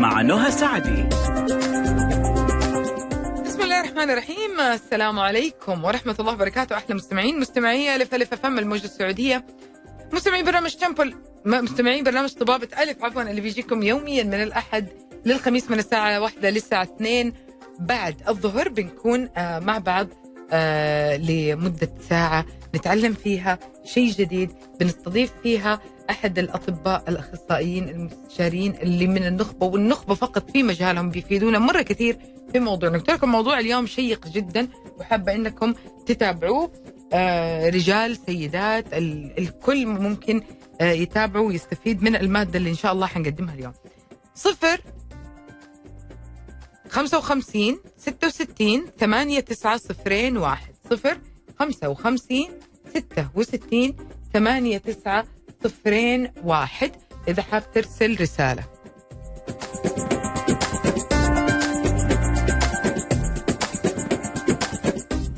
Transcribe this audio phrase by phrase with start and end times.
[0.00, 1.02] مع نهى سعدي.
[3.44, 4.60] بسم الله الرحمن الرحيم.
[4.60, 6.76] السلام عليكم ورحمة الله وبركاته.
[6.76, 9.46] أحلى مستمعين مستمعي ألف ألف أفهم الموجة السعودية.
[10.12, 11.14] مستمعين برنامج تمبل
[11.44, 13.04] مستمعين برنامج طبابة ألف.
[13.04, 14.86] عفوا اللي بيجيكم يوميا من الأحد
[15.26, 17.34] للخميس من الساعة واحدة للساعة اثنين.
[17.78, 20.08] بعد الظهر بنكون آه، مع بعض
[20.52, 29.26] آه، لمدة ساعة نتعلم فيها شيء جديد بنستضيف فيها أحد الأطباء الأخصائيين المستشارين اللي من
[29.26, 32.16] النخبة والنخبة فقط في مجالهم بيفيدونا مرة كثير
[32.52, 32.98] في موضوعنا.
[32.98, 35.74] قلت لكم موضوع اليوم شيق جدا وحابة أنكم
[36.06, 36.70] تتابعوه.
[37.12, 40.42] آه، رجال سيدات ال- الكل ممكن
[40.80, 43.72] آه، يتابعوا ويستفيد من المادة اللي إن شاء الله حنقدمها اليوم.
[44.34, 44.80] صفر
[46.88, 50.74] 55 66 8 9 صفرين واحد.
[50.90, 51.18] صفر
[51.58, 52.46] 55
[52.94, 53.96] 66
[54.32, 55.24] 8 9
[55.64, 56.92] صفرين واحد.
[57.28, 58.64] إذا حاب ترسل رسالة.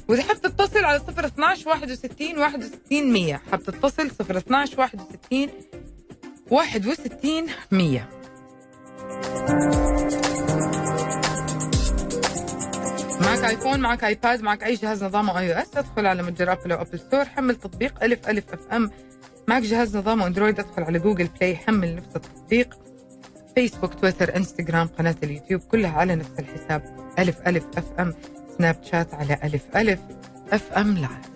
[0.09, 5.49] وإذا حاب تتصل على صفر 12 61 61 100 حاب تتصل صفر 12 61
[6.51, 8.09] 61 100
[13.21, 16.99] معك iPhone معك iPad معك أي جهاز نظام iOS أدخل على متجر أبل أو Apple
[16.99, 18.91] Store حمل تطبيق ألف ألف أف أم
[19.49, 22.79] معك جهاز نظام Android أدخل على Google Play حمل نفس التطبيق
[23.55, 26.83] فيسبوك تويتر إنستغرام قناة اليوتيوب كلها على نفس الحساب.
[27.19, 28.15] ألف ألف أف أم.
[28.59, 30.01] سناب شات على ألف ألف
[30.53, 31.33] أف أم live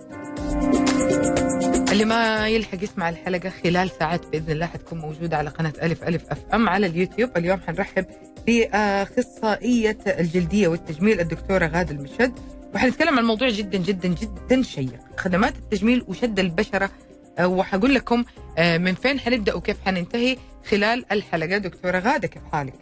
[1.92, 6.24] اللي ما يلحق يسمع الحلقة خلال ساعات بإذن الله حتكون موجودة على قناة ألف ألف
[6.30, 7.30] أف أم على اليوتيوب.
[7.36, 8.06] اليوم حنرحب
[8.46, 12.32] بأخصائية الجلدية والتجميل الدكتورة غادة المشد
[12.74, 15.00] وحنتكلم عن موضوع جدا جدا جدا شيق.
[15.16, 16.90] خدمات التجميل وشد البشرة
[17.38, 18.24] آه، وحقول لكم
[18.58, 20.36] آه، من فين حنبدأ وكيف حننتهي
[20.70, 22.74] خلال الحلقة دكتورة غادة كيف حالك؟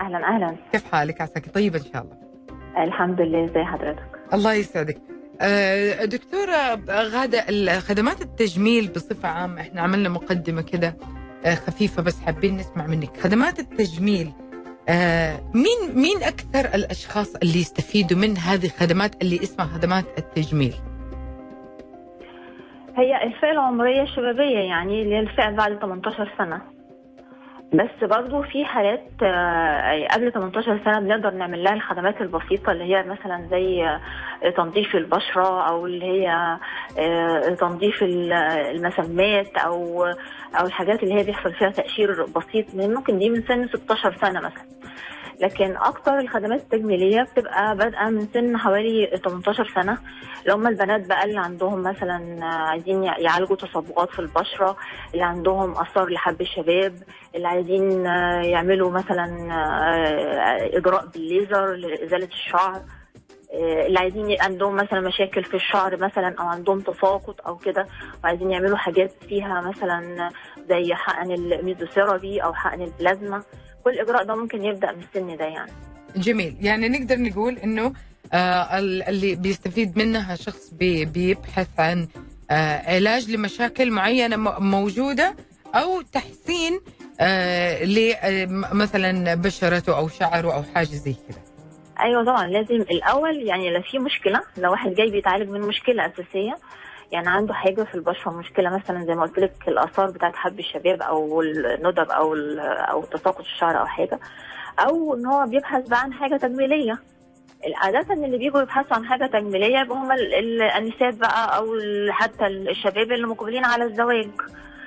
[0.00, 2.18] أهلا أهلا كيف حالك؟ عساك طيبة إن شاء الله
[2.84, 4.98] الحمد لله ازي حضرتك الله يسعدك
[5.40, 10.96] آه، دكتورة غادة خدمات التجميل بصفة عامة إحنا عملنا مقدمة كده
[11.66, 14.32] خفيفة بس حابين نسمع منك خدمات التجميل
[15.54, 20.74] مين مين أكثر الأشخاص اللي يستفيدوا من هذه الخدمات اللي اسمها خدمات التجميل؟
[23.00, 26.60] هي الفئه العمريه الشبابيه يعني اللي هي الفئة بعد 18 سنة.
[27.72, 33.02] بس برضو في حالات آه، قبل 18 سنة بنقدر نعمل لها الخدمات البسيطة اللي هي
[33.02, 34.00] مثلا زي آه،
[34.56, 36.30] تنظيف البشرة أو اللي هي
[36.98, 38.32] آه، تنظيف ال-
[38.76, 40.04] المسامات أو
[40.60, 44.64] أو الحاجات اللي هي بيحصل فيها تقشير بسيط ممكن دي من سن 16 سنة مثلا.
[45.40, 49.98] لكن أكتر الخدمات التجميلية بتبقى بادئة من سن حوالي 18 سنة
[50.42, 54.76] اللي هم البنات بقى اللي عندهم مثلا عايزين يعالجوا تصبغات في البشرة
[55.14, 56.94] اللي عندهم أثار لحب الشباب
[57.34, 58.04] اللي عايزين
[58.44, 59.26] يعملوا مثلا
[60.76, 62.80] إجراء بالليزر لإزالة الشعر
[63.86, 67.86] اللي عايزين عندهم مثلا مشاكل في الشعر مثلا أو عندهم تساقط أو كده
[68.24, 70.30] وعايزين يعملوا حاجات فيها مثلا
[70.68, 73.42] زي حقن الميزوثيرابي أو حقن البلازما.
[73.90, 75.72] كل إجراء ده ممكن يبدأ من السن ده يعني.
[76.16, 76.56] جميل.
[76.60, 77.92] يعني نقدر نقول إنه
[78.32, 82.08] آه ال- اللي بيستفيد منها شخص بي بيبحث عن
[82.50, 85.36] آه علاج لمشاكل معينة م- موجودة
[85.74, 86.80] أو تحسين
[87.20, 91.38] آه لمثلا بشرته أو شعره أو حاجة زي كذا
[92.00, 96.56] أيوه طبعا لازم الأول يعني لو في مشكلة لو واحد جاي بيتعالج من مشكلة أساسية
[97.12, 101.02] يعني عنده حاجة في البشرة مشكلة مثلا زي ما قلت لك الآثار بتاعت حب الشباب
[101.02, 102.34] أو الندب أو
[102.90, 104.18] أو تساقط الشعر أو حاجة
[104.80, 106.98] أو إن هو بيبحث بقى عن حاجة تجميلية.
[107.76, 111.66] عادة اللي بيجوا يبحثوا عن حاجة تجميلية يبقوا هم ال- ال- النساء بقى أو
[112.10, 114.30] حتى الشباب اللي مقبلين على الزواج.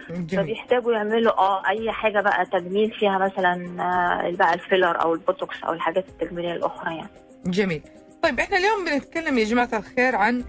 [0.10, 0.44] جميل.
[0.44, 5.74] فبيحتاجوا يعملوا آه أي حاجة بقى تجميل فيها مثلا آه، بقى الفيلر أو البوتوكس أو
[5.74, 7.10] الحاجات التجميلية الأخرى يعني.
[7.46, 7.82] جميل.
[8.24, 10.44] طيب إحنا اليوم بنتكلم يا جماعة الخير عن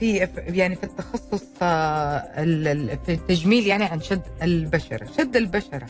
[0.00, 2.18] في يعني في التخصص آه
[3.06, 5.06] في التجميل يعني عن شد البشرة.
[5.18, 5.86] شد البشرة.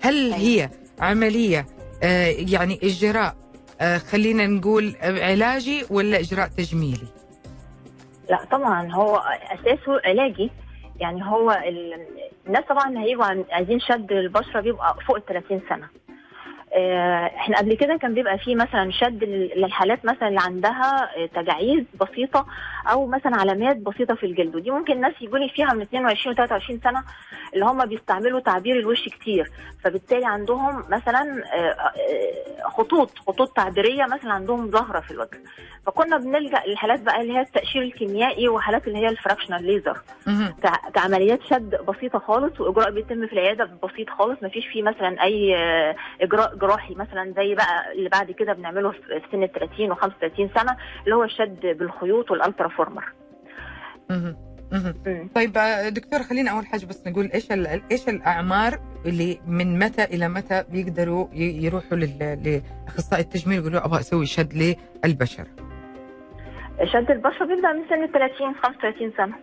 [0.00, 0.68] هل هي
[1.00, 1.66] عملية؟
[2.02, 3.34] آه يعني إجراء
[3.80, 7.06] آه خلينا نقول علاجي ولا إجراء تجميلي؟
[8.30, 9.16] لا طبعا هو
[9.52, 10.50] أساسه علاجي.
[11.00, 12.06] يعني هو ال...
[12.46, 15.88] الناس طبعا هيجوا عن- عايزين شد البشرة بيبقى فوق ال 30 سنة.
[16.74, 21.26] آه، إحنا قبل كده كان بيبقى فيه مثلا شد لل- للحالات مثلا اللي عندها آه،
[21.42, 22.46] تجاعيد بسيطة
[22.86, 26.36] أو مثلا علامات بسيطة في الجلد ودي ممكن الناس يجوا لي فيها من 22 و
[26.36, 27.02] 23 سنة
[27.54, 29.50] اللي هم بيستعملوا تعبير الوش كتير.
[29.84, 35.40] فبالتالي عندهم مثلا آه، آه، خطوط خطوط تعبيرية مثلا عندهم ظاهرة في الوجه.
[35.86, 39.98] فكنا بنلجأ للحالات بقى اللي هي التقشير الكيميائي وحالات اللي هي الفراكشنال ليزر.
[40.94, 45.56] كعمليات شد بسيطة خالص وإجراء بيتم في العيادة بسيط خالص ما فيش فيه مثلا أي
[45.56, 50.60] آه، إجراء جراحي مثلا زي بقى اللي بعد كده بنعمله في سن ال 30 و35
[50.60, 53.04] سنة اللي هو الشد بالخيوط والألترا فورمر
[54.10, 54.36] مهم.
[54.72, 54.94] مهم.
[55.06, 55.28] مم.
[55.34, 57.52] طيب آه، دكتور خلينا أول حاجة بس نقول إيش
[57.92, 64.76] إيش الأعمار اللي من متى إلى متى بيقدروا يروحوا لأخصائي التجميل يقولوا أبغى أسوي شد
[65.04, 65.46] للبشره
[66.84, 69.34] شد البشره بيبدأ من سن ال 30 35 سنة.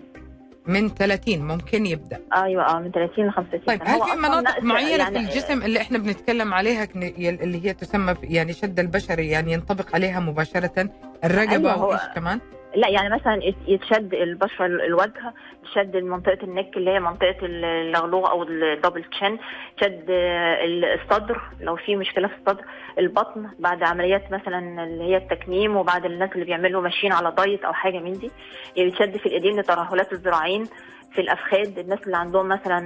[0.67, 2.19] من 30 ممكن يبدأ.
[2.35, 5.81] أيوه آه من 30 ل 35 طيب هل في مناطق معينة في يعني- الجسم اللي
[5.81, 10.89] إحنا بنتكلم عليها اللي هي تسمى في- يعني شد البشري يعني ينطبق عليها مباشرة؟
[11.23, 12.39] الرقبة أيوة، وايش كمان؟
[12.75, 15.33] لا يعني مثلا يت- يتشد البشرة ال- الوجه
[15.63, 19.37] تشد منطقة النك اللي هي منطقة اللغلوغ أو الدبل تشين
[19.77, 22.63] تشد ال- الصدر لو في مشكلة في الصدر
[22.99, 27.73] البطن بعد عمليات مثلا اللي هي التكميم وبعد الناس اللي بيعملوا ماشيين على دايت أو
[27.73, 28.31] حاجة من دي
[28.75, 30.65] يعني بتشد في الإيدين لترهلات الذراعين
[31.13, 32.79] في الافخاذ الناس اللي عندهم مثلا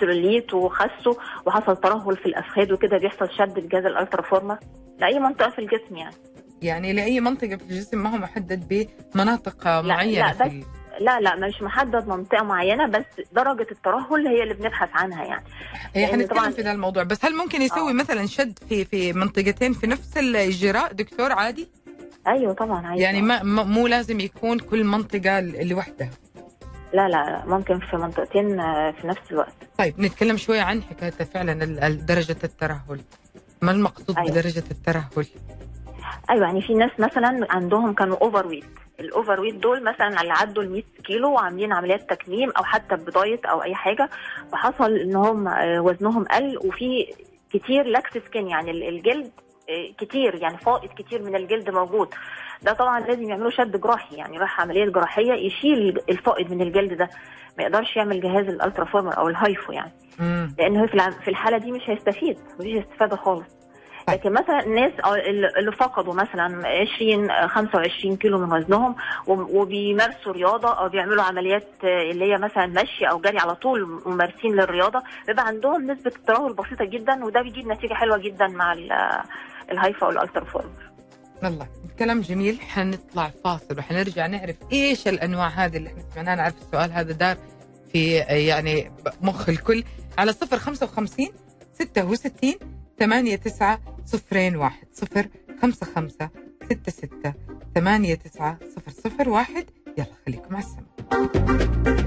[0.00, 1.14] سيلوليت وخسوا
[1.46, 4.58] وحصل ترهل في الافخاذ وكده بيحصل شد بجهاز الألترا فورمر
[5.00, 6.14] لأي منطقة في الجسم يعني.
[6.62, 10.66] يعني لأي منطقة في الجسم ما هو محدد بمناطق معينة لا، في بس
[11.00, 15.44] لا لا مش محدد منطقة معينة بس درجة الترهل هي اللي بنبحث عنها يعني.
[15.94, 17.02] هي لأن حنتكلم طبعاً- في ذا الموضوع.
[17.02, 17.94] بس هل ممكن يسوي آه.
[17.94, 21.68] مثلا شد في في منطقتين في نفس الإجراء دكتور عادي؟
[22.28, 23.02] أيوه طبعا عايزة.
[23.04, 26.10] يعني ما مو لازم يكون كل منطقة لوحدها.
[26.94, 29.54] لا لا ممكن في منطقتين آه، في نفس الوقت.
[29.78, 33.00] طيب نتكلم شوية عن حكاية فعلا درجة الترهل.
[33.62, 34.30] ما المقصود أيوة.
[34.30, 35.26] بدرجة الترهل؟
[36.30, 38.64] أيوه يعني في ناس مثلا عندهم كانوا overweight ال
[39.00, 43.62] overweight دول مثلا اللي عدوا ال 100 كيلو وعاملين عمليات تكميم أو حتى بدايت أو
[43.62, 44.08] أي حاجة
[44.52, 47.06] فحصل ان هم آه، وزنهم قل وفي
[47.52, 49.30] كتير lax skin يعني ال- الجلد
[49.70, 52.08] آه، كتير يعني فائض كتير من الجلد موجود
[52.62, 57.10] ده طبعا لازم يعملوا شد جراحي يعني راح عملية جراحية يشيل الفائض من الجلد ده
[57.58, 59.92] ما يقدرش يعمل جهاز الالترا فورمر أو الهايفو يعني.
[60.58, 60.86] لأن هو
[61.24, 63.61] في الحالة دي مش هيستفيد مفيش استفاده خالص.
[64.08, 65.14] لكن مثلا الناس أو
[65.58, 66.62] اللي فقدوا مثلا
[66.96, 68.96] 20 آه، 25 كيلو من وزنهم
[69.26, 74.52] وبيمارسوا رياضة أو بيعملوا عمليات آه، اللي هي مثلا مشي أو جري على طول ممارسين
[74.52, 78.92] للرياضة بيبقى عندهم نسبة الترهل بسيطة جدا وده بيجيب نتيجة حلوة جدا مع ال-
[79.72, 80.92] الهايفو والالترا فورمر
[81.42, 81.66] والله
[81.98, 82.60] كلام جميل.
[82.60, 86.34] حنطلع فاصل وحنرجع نعرف إيش الأنواع هذه اللي إحنا سمعناها.
[86.36, 87.36] نعرف السؤال هذا دار
[87.92, 89.84] في يعني مخ الكل.
[90.18, 91.32] على صفر خمسة وخمسين
[91.72, 92.58] ستة وستين
[92.98, 95.28] ثمانية تسعة صفرين واحد صفر
[95.62, 96.30] خمسة خمسة
[96.64, 97.34] ستة ستة
[97.74, 99.64] ثمانية تسعة صفر صفر واحد.
[99.98, 102.02] يلا خليكم على السمع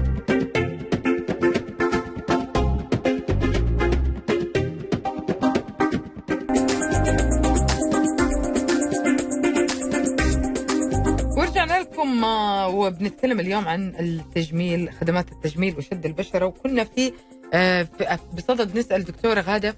[11.80, 16.46] لكم آه، وبنتكلم اليوم عن التجميل خدمات التجميل وشد البشرة.
[16.46, 17.12] وكنا في
[17.54, 19.76] آه، في- بصدد نسأل دكتورة غادة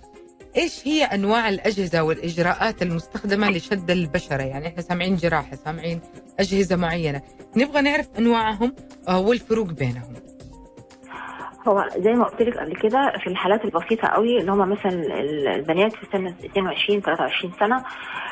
[0.56, 6.00] إيش هي أنواع الأجهزة والإجراءات المستخدمة لشد البشرة؟ يعني إحنا سامعين جراحة سامعين
[6.40, 7.22] أجهزة معينة.
[7.56, 8.74] نبغى نعرف أنواعهم
[9.08, 10.14] آه، والفروق بينهم.
[11.68, 15.48] هو زي ما قلت لك قبل كده في الحالات البسيطة قوي اللي هم مثلا ال-
[15.48, 17.84] البنات في سن 22 23 سنة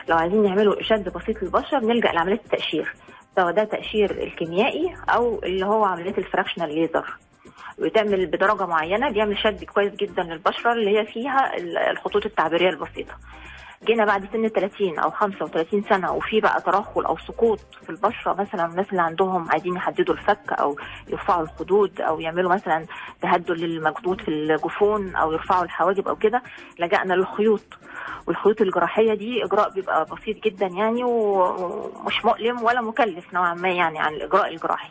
[0.08, 2.94] لو عايزين يعملوا شد بسيط للبشرة بنلجأ لعملية التقشير
[3.36, 7.16] سواء ده تقشير الكيميائي أو اللي هو عملية الفراكشنال ليزر.
[7.78, 13.14] بتعمل بدرجة معينة بيعمل شد كويس جدا للبشرة اللي هي فيها ال- الخطوط التعبيرية البسيطة.
[13.84, 18.66] جينا بعد سن 30 أو 35 سنة وفي بقى ترهل أو سقوط في البشرة مثلا
[18.66, 20.76] الناس اللي عندهم عايزين يحددوا الفك أو
[21.08, 22.86] يرفعوا الخدود أو يعملوا مثلا
[23.22, 26.42] تهدل للمجهود في الجفون أو يرفعوا الحواجب أو كده
[26.78, 27.64] لجأنا للخيوط.
[28.26, 33.98] والخيوط الجراحية دي إجراء بيبقى بسيط جدا يعني ومش مؤلم ولا مكلف نوعا ما يعني
[33.98, 34.90] عن الإجراء الجراحي.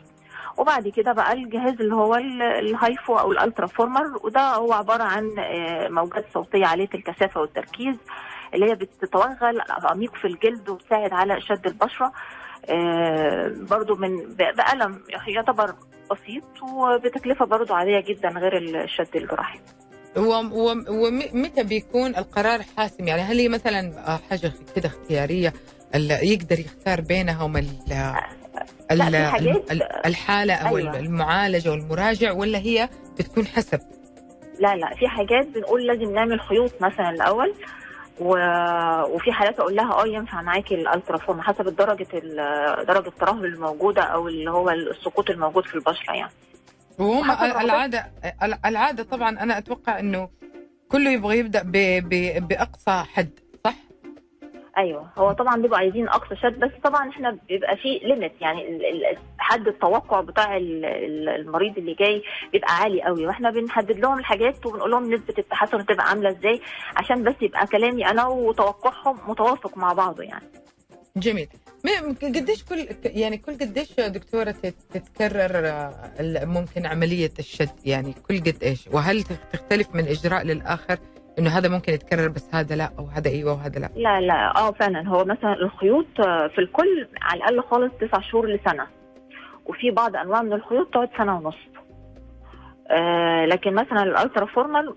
[0.58, 5.38] وبعد كده بقى الجهاز اللي هو ال- الهايفو أو الالترا فورمر وده هو عبارة عن
[5.38, 7.96] آه، موجات صوتية عاليه الكثافة والتركيز
[8.54, 12.12] اللي هي بتتوغل عميق في الجلد وتساعد على شد البشرة
[12.70, 15.74] آه، برضو من بألم يعتبر
[16.10, 19.58] بسيط وبتكلفة برضو عادية جدا غير الشد الجراحي.
[20.16, 23.92] ومتى بيكون القرار حاسم؟ يعني هل هي مثلا
[24.30, 25.52] حاجة كده اختيارية
[25.94, 27.56] ال- يقدر يختار بينهم
[28.90, 30.98] ال ال- لا، في حاجات- ال- الحالة أو أيوة.
[30.98, 32.88] المعالجة والمراجع ولا هي
[33.18, 33.80] بتكون حسب
[34.60, 37.54] لا لا في حاجات بنقول لازم نعمل خيوط مثلا الأول
[38.20, 38.28] و...
[39.14, 44.02] وفي حالات أقول لها آه ينفع معاكي الالترا فورمر حسب درجة ال- درجة الترهل الموجودة
[44.02, 46.32] أو اللي هو السقوط الموجود في البشرة يعني
[46.98, 47.30] وهم.
[47.60, 48.06] العادة
[48.64, 50.28] العادة طبعا أنا أتوقع إنه
[50.88, 53.30] كله يبغى يبدأ ب- ب- بأقصى حد؟
[54.78, 55.10] أيوه.
[55.18, 58.80] هو طبعا بيبقوا عايزين أقصى شد بس طبعا إحنا بيبقى في ليميت يعني
[59.38, 64.66] حد التوقع بتاع ال- ال- المريض اللي جاي بيبقى عالي قوي وإحنا بنحدد لهم الحاجات
[64.66, 66.60] وبنقول لهم نسبة التحسن تبقى عاملة إزاي
[66.96, 70.44] عشان بس يبقى كلامي أنا وتوقعهم متوافق مع بعضه يعني.
[71.16, 71.48] جميل.
[72.22, 75.90] قديش كل يعني كل قديش دكتورة تت- تتكرر
[76.46, 80.98] ممكن عملية الشد؟ يعني كل قد إيش وهل تخ- تختلف من إجراء للآخر؟
[81.38, 83.88] إنه هذا ممكن يتكرر بس هذا لا أو هذا أيوه وهذا لا.
[83.96, 85.08] لا لا آه فعلا.
[85.08, 88.86] هو مثلا الخيوط آه، في الكل على الأقل خالص تسع شهور لسنة.
[89.66, 91.56] وفي بعض أنواع من الخيوط تقعد سنة ونص.
[92.90, 94.94] آه لكن مثلا الألترا فورمال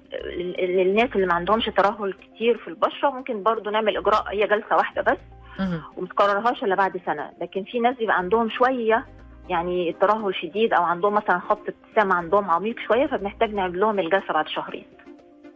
[0.59, 5.01] للناس اللي ما عندهمش ترهل كتير في البشرة ممكن برضو نعمل إجراء هي جلسة واحدة
[5.01, 5.17] بس
[5.59, 5.81] مهم.
[5.97, 7.31] ومتكررهاش إلا بعد سنة.
[7.41, 9.05] لكن في ناس بيبقى عندهم شوية
[9.49, 14.33] يعني ترهل شديد أو عندهم مثلا خط ابتسام عندهم عميق شوية فبنحتاج نعمل لهم الجلسة
[14.33, 14.85] بعد شهرين.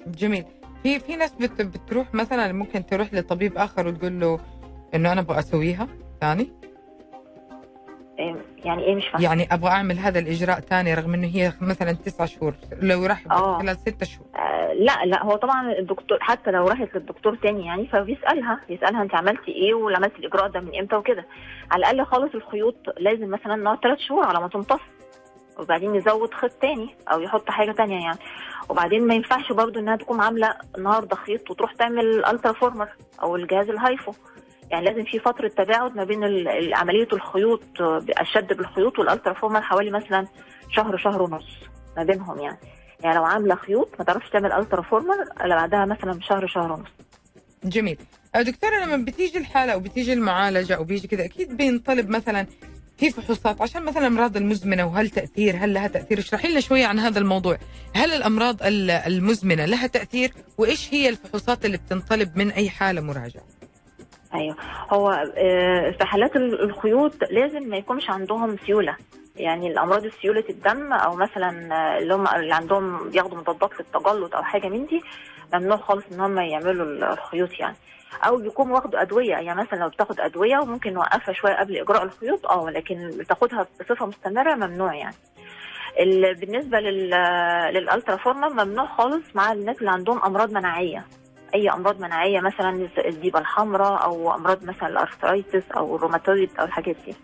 [0.08, 0.46] جميل.
[0.84, 4.40] في في ناس بت بتروح مثلا ممكن تروح لطبيب آخر وتقول له
[4.96, 5.88] إنه أنا أبغى أسويها
[6.22, 6.54] ثاني؟
[8.20, 8.36] إيه،
[8.66, 12.28] يعني إيه مش فاهمة؟ يعني أبغى أعمل هذا الإجراء ثاني رغم إنه هي مثلا تسعة
[12.28, 13.60] شهور لو راح آه.
[13.60, 14.28] خلال ستة شهور.
[14.36, 19.16] آه لا لا هو طبعا الدكتور حتى لو راحت للدكتور تاني يعني فبيسألها بيسالها أنت
[19.16, 21.26] عملتي إيه وعملتي الإجراء ده من إمتى وكده.
[21.72, 24.82] على الأقل خالص الخيوط لازم مثلا نقعد ثلاث شهور على ما تمتص
[25.60, 28.18] وبعدين نزود خيط تاني أو يحط حاجة تانية يعني.
[28.70, 32.90] وبعدين ما ينفعش برضو إنها تكون عاملة النهارده خيط وتروح تعمل الترا فورمر
[33.22, 34.14] أو الجهاز الهايفو.
[34.72, 36.24] يعني لازم في فترة تباعد ما بين
[36.74, 37.64] عملية الخيوط
[38.22, 40.28] الشد بالخيوط والالترا فورمر حوالي مثلا
[40.72, 41.46] شهر شهر ونص
[41.98, 42.58] ما بينهم يعني.
[43.04, 45.16] يعني لو عاملة خيوط ما تعرفش تعمل الترا فورمر
[45.46, 46.90] إلا بعدها مثلا بشهر شهر ونص.
[47.64, 47.98] جميل.
[48.36, 52.48] آه، دكتورة لما بتيجي الحالة أو بتيجي المعالجة أو بيجي كذا أكيد بينطلب مثلا
[52.98, 57.00] في فحوصات عشان مثلا الأمراض المزمنة وهل تأثير هل لها تأثير؟ اشرحي لنا شوية عن
[57.00, 57.58] هذا الموضوع.
[57.96, 63.44] هل الأمراض ال- المزمنة لها تأثير؟ وإيش هي الفحوصات اللي بتنطلب من أي حالة مراجعة؟
[64.36, 64.56] أيوه.
[64.90, 68.96] هو آه، في حالات ال- الخيوط لازم ما يكونش عندهم سيولة.
[69.36, 71.50] يعني الأمراض سيوله الدم أو مثلا
[71.98, 75.02] اللي هم اللي عندهم بياخدوا مضادات للتجلط أو حاجة من دي
[75.54, 77.76] ممنوع خالص إن هم يعملوا ال- الخيوط يعني.
[78.28, 82.46] أو بيكونوا واخدوا أدوية يعني مثلا لو بتاخد أدوية وممكن نوقفها شوية قبل إجراء الخيوط
[82.46, 85.16] آه لكن بتاخدها بصفة مستمرة ممنوع يعني.
[86.00, 87.10] ال- بالنسبة لل
[87.74, 91.06] لل Ultraformer ممنوع خالص مع الناس اللي عندهم أمراض مناعية.
[91.56, 96.96] أي أمراض مناعية مثلا الذئبة الحمراء أو أمراض مثلا ال arthritis أو الروماتويد أو الحاجات
[97.06, 97.16] دي.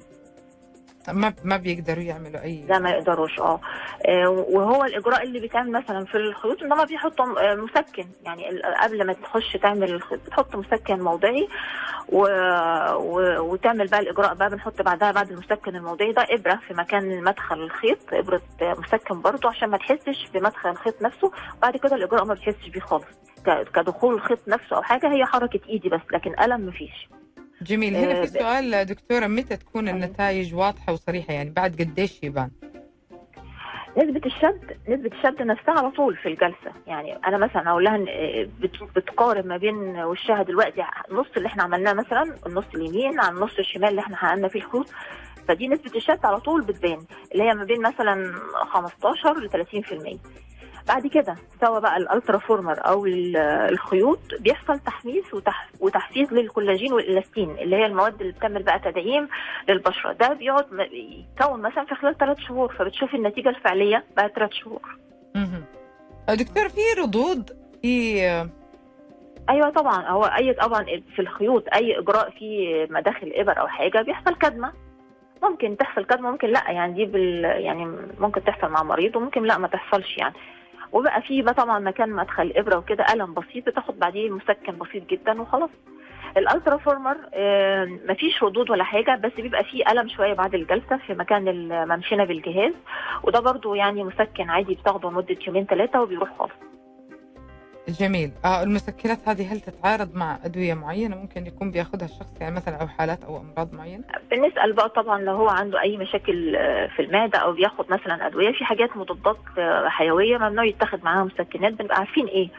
[1.08, 3.60] ما ما بيقدروا يعملوا أي لا ما يقدروش آه.
[4.08, 8.06] آه، وهو الإجراء اللي بيتعمل مثلا في الخيوط إن هم بيحطوا آه، مسكن.
[8.26, 8.44] يعني
[8.84, 11.48] قبل ما تخش تعمل الخيط بتحط مسكن موضعي
[12.10, 12.28] و...
[12.96, 13.40] و...
[13.40, 18.14] وتعمل بقى الإجراء بقى بنحط بعدها بعد المسكن الموضعي ده إبرة في مكان مدخل الخيط
[18.14, 21.32] إبرة مسكن برضه عشان ما تحسش بمدخل الخيط نفسه.
[21.62, 23.06] بعد كده الإجراء ما بتحسش بيه خالص.
[23.76, 27.10] كدخول الخيط نفسه أو حاجة هي حركة إيدي بس لكن الم مفيش.
[27.62, 27.96] جميل.
[27.96, 29.90] هنا آه، في سؤال دكتورة متى تكون.
[29.90, 32.50] النتائج واضحة وصريحة؟ يعني بعد قديش يبان؟
[33.98, 36.72] نسبة الشد نسبة الشد نفسها على طول في الجلسة.
[36.88, 37.98] يعني أنا مثلا أقول لها
[38.60, 43.58] بت- بتقارن ما بين وشها دلوقتي نص اللي إحنا عملناه مثلا النص اليمين عن النص
[43.60, 44.90] الشمال اللي إحنا حقننا فيه الخيوط
[45.48, 47.00] فدي نسبة الشد على طول بتبان
[47.32, 48.34] اللي هي ما بين مثلا
[48.74, 50.20] 15 ل 30%
[50.90, 53.38] بعد كده سواء بقى ال Ultraformer أو ال-
[53.72, 59.28] الخيوط بيحصل تحميس وتح وتحفيز للكولاجين والإلاستين اللي هي المواد اللي بتعمل بقى تدعيم
[59.70, 60.12] للبشرة.
[60.14, 64.82] ده بيقعد يتكون مثلا في خلال ثلاث شهور فبتشوفي النتيجة الفعلية بعد ثلاث شهور.
[66.30, 67.50] آه، دكتور في ردود؟
[67.82, 68.50] في آه،
[69.50, 70.08] أيوه طبعا.
[70.10, 70.84] هو أي طبعا
[71.16, 74.74] في الخيوط أي إجراء فيه مداخل إبر أو حاجة بيحصل كدمة.
[75.44, 77.86] ممكن تحصل كدمة ممكن لأ يعني دي بال يعني
[78.20, 80.34] ممكن تحصل مع مريض وممكن لأ ما تحصلش يعني.
[80.92, 85.42] وبقى في بقى طبعا مكان مدخل إبرة وكده الم بسيط بتاخد بعديه مسكن بسيط جدا
[85.42, 85.70] وخلاص.
[86.38, 87.16] الألترا فورمر
[88.10, 92.74] مفيش ردود ولا حاجة بس بيبقى فيه الم شوية بعد الجلسة في مكان الممشنه بالجهاز
[93.24, 96.54] وده برضو يعني مسكن عادي بتاخده لمدة يومين ثلاثة وبيروح خالص.
[97.88, 98.32] جميل.
[98.46, 102.88] آه المسكنات هذه هل تتعارض مع أدوية معينة؟ ممكن يكون بياخذها الشخص يعني مثلا أو
[102.88, 107.40] حالات أو أمراض معينة؟ بنسال بقى طبعا لو هو عنده أي مشاكل آه، في المعدة
[107.40, 112.26] أو بياخد مثلا أدوية في حاجات مضادات آه، حيوية ممنوع يتاخد معاها مسكنات بنبقى عارفين
[112.28, 112.50] إيه.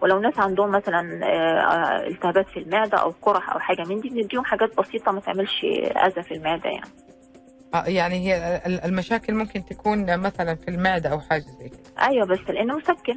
[0.00, 4.44] ولو ناس عندهم مثلا آه، التهابات في المعدة أو قرح أو حاجة من دي بنديهم
[4.44, 5.64] حاجات بسيطة ما تعملش
[6.06, 6.90] أذى في المعدة يعني.
[7.96, 12.38] يعني هي ال- المشاكل ممكن تكون مثلا في المعدة أو حاجة زي كذا أيوه بس
[12.48, 13.16] لأنه مسكن.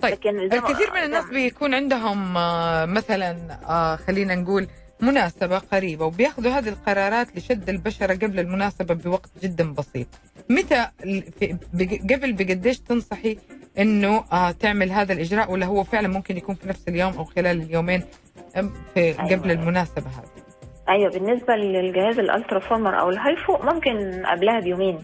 [0.00, 3.36] طيب، لكن الكثير من الناس بيكون عندهم آه، مثلا
[3.68, 4.66] آه، خلينا نقول
[5.00, 10.06] مناسبة قريبة وبياخذوا هذه القرارات لشد البشرة قبل المناسبة بوقت جدا بسيط.
[10.50, 10.86] متى
[12.10, 13.38] قبل بقديش تنصحي
[13.78, 17.62] إنه آه، تعمل هذا الإجراء ولا هو فعلا ممكن يكون في نفس اليوم أو خلال
[17.62, 18.02] اليومين
[18.94, 20.46] في قبل المناسبة هذه؟
[20.88, 24.98] أيوه بالنسبة للجهاز ال Ultraformer أو ال HIFU ممكن قبلها بيومين.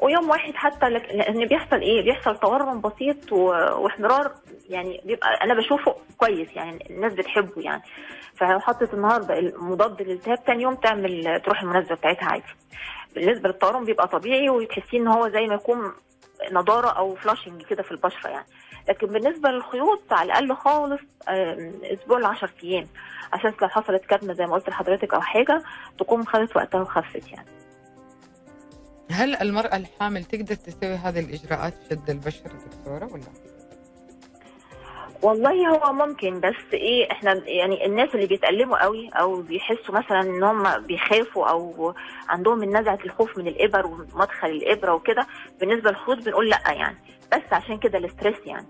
[0.00, 4.32] ويوم واحد حتى لأن بيحصل إيه؟ بيحصل تورم بسيط واحمرار
[4.68, 7.82] يعني بيبقى أنا بشوفه كويس يعني الناس بتحبه يعني.
[8.36, 12.44] فلو حطت النهارده المضاد للالتهاب تاني يوم تعمل تروح المناسبه بتاعتها عادي.
[13.14, 15.92] بالنسبة للتورم بيبقى طبيعي وتحسين إن هو زي ما يكون
[16.52, 18.46] نضارة أو فلاشنج كده في البشرة يعني.
[18.88, 21.00] لكن بالنسبة للخيوط على الأقل خالص
[21.92, 22.86] أسبوع ل 10 أيام.
[23.32, 25.62] عشان لو حصلت كدمه زي ما قلت لحضرتك أو حاجة
[25.98, 27.48] تكون خدت وقتها وخفت يعني.
[29.10, 33.22] هل المرأة الحامل تقدر تسوي هذه الإجراءات في شد البشره دكتورة ولا؟
[35.22, 40.42] والله هو ممكن بس إيه إحنا يعني الناس اللي بيتألموا قوي أو بيحسوا مثلا إن
[40.42, 41.94] هم بيخافوا أو
[42.28, 45.26] عندهم من نزعه الخوف من الإبر ومدخل الإبرة وكده
[45.60, 46.96] بالنسبة للخيوط بنقول لأ يعني
[47.32, 48.66] بس عشان كده ال stress يعني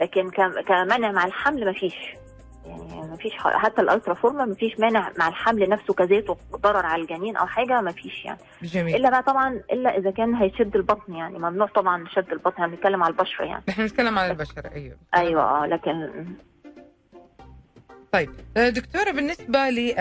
[0.00, 1.94] لكن كم- كمنع مع الحمل مفيش
[2.66, 7.46] يعني مفيش حتى ال Ultraformer مفيش مانع مع الحمل نفسه كذاته ضرر على الجنين أو
[7.46, 8.38] حاجة مفيش يعني.
[8.62, 8.96] جميل.
[8.96, 13.02] إلا بقى طبعا إلا إذا كان هيشد البطن يعني ممنوع طبعا شد البطن إحنا بنتكلم
[13.02, 13.62] على البشرة يعني.
[13.68, 14.96] نحن نتكلم عن البشرة أيوه.
[15.16, 16.24] أيوه آه لكن
[18.12, 19.94] طيب آه، دكتورة بالنسبة لي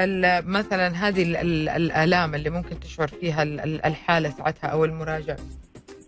[0.47, 5.35] مثلا هذه ال- ال- الآلام اللي ممكن تشعر فيها ال- ال- الحالة ساعتها أو المراجع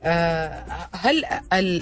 [0.04, 0.64] آه،
[0.96, 1.24] هل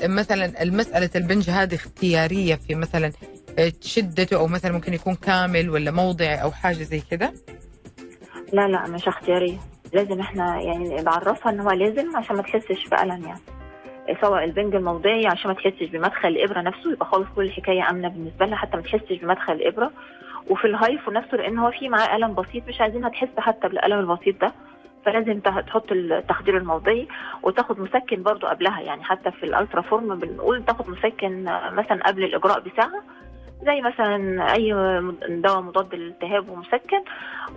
[0.03, 3.11] مثلا المسألة البنج هذه اختيارية في مثلا
[3.59, 7.33] آه، شدته أو مثلا ممكن يكون كامل ولا موضعي أو حاجة زي كده؟
[8.53, 9.57] لا لا مش اختيارية
[9.93, 13.41] لازم إحنا يعني بعرفها إن هو لازم عشان ما تحسش بألم يعني.
[14.21, 18.45] سواء البنج الموضعي عشان ما تحسش بمدخل الإبرة نفسه يبقى خالص كل الحكاية آمنة بالنسبة
[18.45, 19.91] لها حتى ما تحسش بمدخل الإبرة.
[20.49, 23.99] وفي ال HIFU نفسه لأن هو في معاه ألم بسيط مش عايزينها تحس حتى بالألم
[23.99, 24.53] البسيط ده.
[25.05, 27.07] فلازم تحط التخدير الموضعي
[27.43, 28.81] وتاخد مسكن برضو قبلها.
[28.81, 33.03] يعني حتى في ال Ultraformer بنقول تاخد مسكن آه، مثلا قبل الإجراء بساعة
[33.65, 34.71] زي مثلا أي
[35.29, 37.03] دواء مضاد للالتهاب ومسكن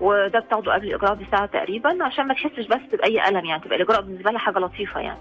[0.01, 4.01] وده بتاخده قبل الإجراء بساعة تقريبا عشان ما تحسش بس بأي ألم يعني تبقى الإجراء
[4.03, 5.19] بالنسبة لها حاجة لطيفة يعني.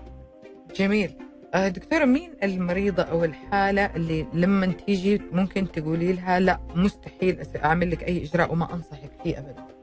[0.76, 1.10] جميل.
[1.54, 7.92] آه، دكتورة مين المريضة أو الحالة اللي لما تيجي ممكن تقولي لها لا مستحيل أعمل
[7.92, 9.75] لك أي إجراء وما أنصحك فيه أبدا؟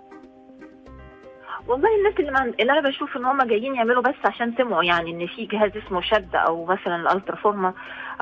[1.69, 5.11] والله الناس اللي, ما اللي أنا بشوف إن هم جايين يعملوا بس عشان سمعوا يعني
[5.11, 7.75] إن في جهاز اسمه شد أو مثلا ال Ultraformer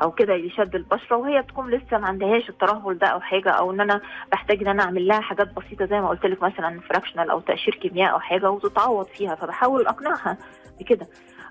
[0.03, 3.81] أو كده يشد البشرة وهي تكون لسه ما عندهاش الترهل ده أو حاجة أو إن
[3.81, 4.01] أنا
[4.31, 7.75] بحتاج إن أنا أعمل لها حاجات بسيطة زي ما قلت لك مثلا fractional أو تقشير
[7.75, 10.37] كيميائي أو حاجة وتتعوض فيها فبحاول أقنعها
[10.79, 11.07] بكده.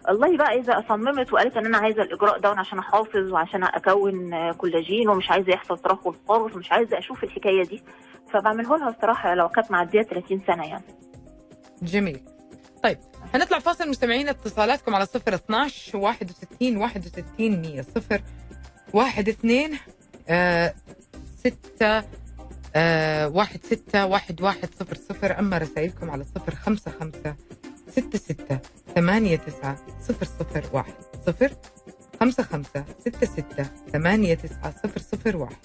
[0.09, 5.09] إلا بقى إذا صممت وقالت إن أنا عايزة الإجراء ده عشان أحافظ وعشان أكون كولاجين
[5.09, 7.83] ومش عايزة يحصل ترهل خالص ومش عايزة أشوف الحكاية دي
[8.33, 10.85] فبعمله لها الصراحة لو كانت معدية 30 سنة يعني.
[11.83, 12.21] جميل.
[12.83, 12.99] طيب
[13.35, 18.23] هنطلع فاصل مستمعين اتصالاتكم على صفر 12 61 61 100 صفر
[18.93, 19.79] واحد اثنين
[20.29, 20.75] آه
[21.39, 22.05] ستة
[22.75, 25.39] آه واحد ستة واحد واحد صفر صفر.
[25.39, 27.35] أما رسائلكم على صفر خمسة خمسة
[27.91, 28.59] ستة ستة
[28.95, 30.95] ثمانية تسعة صفر صفر واحد
[31.27, 31.53] صفر
[32.21, 35.57] خمسة خمسة ستة ستة ثمانية تسعة صفر صفر واحد.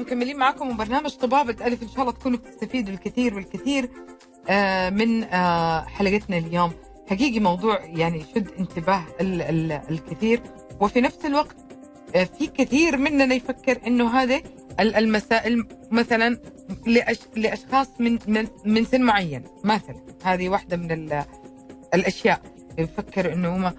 [0.00, 3.90] لكم ومكملين معكم برنامج طبابة ألف إن شاء الله تكونوا بتستفيدوا الكثير والكثير
[4.48, 6.72] آه، من آه، حلقتنا اليوم.
[7.10, 10.40] حقيقي موضوع يعني شد انتباه ال- ال- الكثير.
[10.80, 11.56] وفي نفس الوقت
[12.16, 14.42] آه، في كثير مننا يفكر إنه هذه
[14.80, 16.38] ال- المسائل مثلا
[17.36, 19.44] لأشخاص من من من سن معين.
[19.64, 21.24] مثلا هذه واحدة من ال-
[21.94, 22.40] الأشياء.
[22.78, 23.72] يفكر إنه هم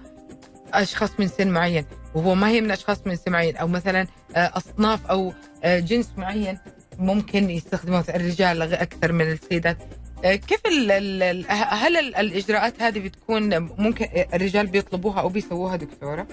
[0.74, 1.84] أشخاص من سن معين.
[2.14, 5.32] وهو ما هي من اشخاص من سن معين أو مثلا آه، أصناف أو
[5.64, 6.58] آه، جنس معين
[6.98, 9.76] ممكن يستخدموه الرجال أكثر من السيدات
[10.24, 15.76] آه، كيف ال ال ال- هل ال- الإجراءات هذه بتكون ممكن الرجال بيطلبوها أو بيسووها
[15.76, 16.26] دكتورة؟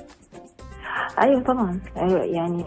[1.23, 1.79] أيوه طبعا.
[1.97, 2.63] أيوة يعني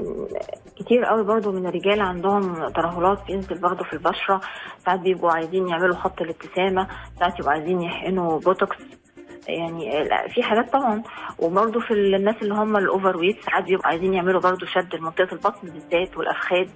[0.77, 4.41] كتير قوي برضو من الرجال عندهم ترهلات بينزل برضو في البشرة.
[4.85, 8.77] ساعات بيبقوا عايزين يعملوا خط الابتسامة ساعات يبقوا عايزين يحقنوا بوتوكس.
[9.49, 11.03] يعني لا، في حاجات طبعا.
[11.39, 15.69] وبرضو في الناس اللي هم ال overweight ساعات بيبقوا عايزين يعملوا برضو شد لمنطقة البطن
[15.69, 16.69] بالذات والافخاذ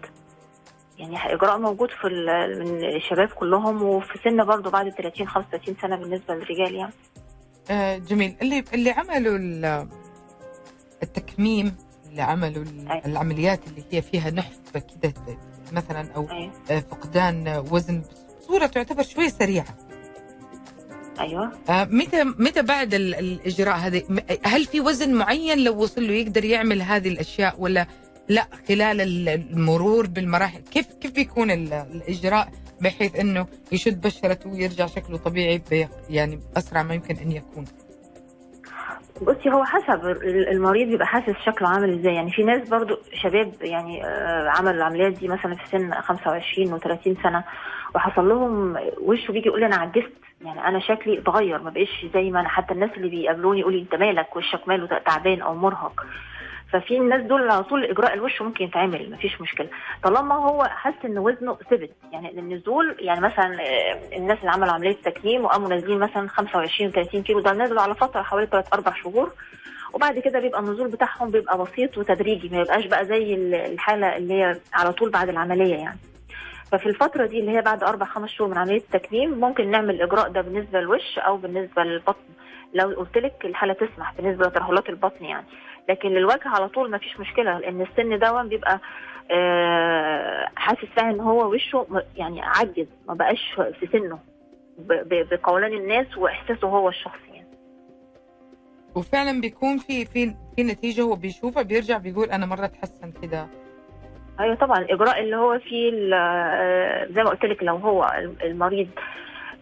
[0.98, 2.06] يعني إجراء موجود في
[2.96, 6.92] الشباب كلهم وفي سن برضو بعد 30 35 سنة بالنسبة للرجال يعني.
[7.70, 8.36] آه، جميل.
[8.42, 9.88] اللي اللي عملوا ال-
[11.02, 11.76] التكميم
[12.10, 13.02] اللي عملوا ال- أي.
[13.06, 15.14] العمليات اللي هي فيها نحف كده
[15.72, 16.26] مثلا أو
[16.70, 18.02] آه، فقدان وزن
[18.40, 19.66] بصورة تعتبر شوي سريعة.
[21.20, 21.52] أيوه.
[21.70, 26.12] آه، متى متى بعد ال- الإجراء هذه؟ م- هل في وزن معين لو وصل له
[26.14, 27.86] يقدر يعمل هذه الأشياء ولا
[28.28, 30.60] لا؟ خلال ال- المرور بالمراحل.
[30.60, 32.48] كيف كيف بيكون ال- الإجراء
[32.80, 35.62] بحيث إنه يشد بشرته ويرجع شكله طبيعي
[36.10, 37.64] يعني أسرع ما يمكن أن يكون؟
[39.22, 40.04] بصي هو حسب
[40.52, 42.14] المريض بيبقى حاسس شكله عامل إزاي.
[42.14, 47.22] يعني في ناس برضو شباب يعني آه، عملوا العمليات دي مثلا في سن 25 و30
[47.22, 47.44] سنة.
[47.94, 50.12] وحصل لهم وشه بيجي يقول لي أنا عجزت.
[50.44, 52.48] يعني أنا شكلي اتغير ما بقيش زي ما أنا.
[52.48, 56.06] حتى الناس اللي بيقابلوني يقولوا أنت مالك؟ وشك ماله تعبان أو مرهق.
[56.72, 59.68] ففي الناس دول على طول إجراء الوش ممكن يتعمل مفيش مشكلة.
[60.02, 64.96] طالما هو حس إن وزنه ثبت يعني النزول يعني مثلا آه، الناس اللي عملوا عملية
[65.04, 69.32] تكميم وقاموا نازلين مثلا 25 30 كيلو ده نزلوا على فترة حوالي 3 4 شهور.
[69.94, 73.34] وبعد كده بيبقى النزول بتاعهم بيبقى بسيط وتدريجي ما يبقاش بقى زي
[73.66, 75.98] الحالة اللي هي على طول بعد العملية يعني.
[76.72, 80.28] ففي الفترة دي اللي هي بعد أربع خمس شهور من عملية التكميم ممكن نعمل الإجراء
[80.28, 82.24] ده بالنسبة للوش أو بالنسبة للبطن.
[82.74, 85.46] لو قلت لك الحالة تسمح بالنسبة لترهلات البطن يعني.
[85.88, 88.80] لكن للوجه على طول ما فيش مشكلة لأن السن ده بيبقى
[89.30, 94.18] آه، حاسس فعلا إن هو وشه يعني عجز ما بقاش في سنه
[95.30, 97.46] بقولان الناس وإحساسه هو الشخصي يعني.
[98.94, 103.46] وفعلا بيكون في في في نتيجة هو بيشوفها بيرجع بيقول أنا مرة اتحسن كده.
[104.40, 108.12] أيوه طبعا الاجراء اللي هو فيه آه، زي ما قلت لك لو هو
[108.44, 108.88] المريض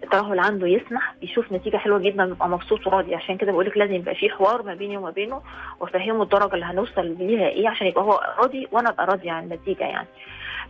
[0.04, 3.14] الترهل عنده يسمح بيشوف نتيجة حلوة جدا بيبقى مبسوط وراضي.
[3.14, 5.42] عشان كده بقول لك لازم يبقى في حوار ما بيني وما بينه
[5.80, 9.84] وأفهمه الدرجة اللي هنوصل ليها إيه عشان يبقى هو راضي وأنا أبقى راضي عن النتيجة
[9.84, 10.06] يعني.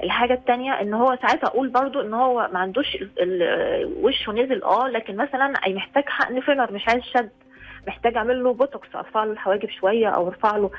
[0.03, 2.97] الحاجة التانية إن هو ساعتها أقول برضو إن هو ما عندوش
[4.03, 7.31] وشه نزل آه لكن مثلا أي محتاج حقن فيلر مش عايز شد.
[7.87, 10.71] محتاج أعمل له بوتوكس أرفع له الحواجب شوية أو أرفع له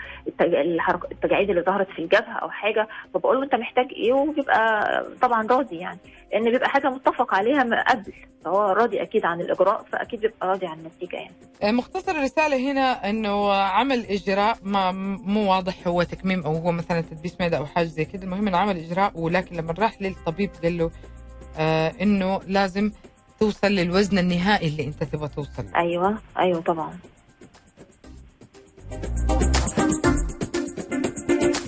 [1.12, 5.78] التجاعيد اللي ظهرت في الجبهة أو حاجة فبقول له أنت محتاج إيه؟ وبيبقى طبعا راضي
[5.78, 6.00] يعني.
[6.32, 8.13] لأن بيبقى حاجة متفق عليها من قبل
[8.46, 11.32] فهو راضي أكيد عن الإجراء فأكيد بيبقى راضي عن النتيجة يعني.
[11.63, 14.91] آه، مختصر الرسالة هنا إنه عمل إجراء ما
[15.26, 18.24] مو واضح هو تكميم أو هو مثلا تدبيس معده أو حاجة زي كده.
[18.24, 20.91] المهم إنه عمل إجراء ولكن لما راح للطبيب قال له
[21.60, 22.91] آه إنه لازم
[23.39, 25.76] توصل للوزن النهائي اللي انت تبغى توصل له.
[25.76, 26.98] أيوه أيوه طبعا.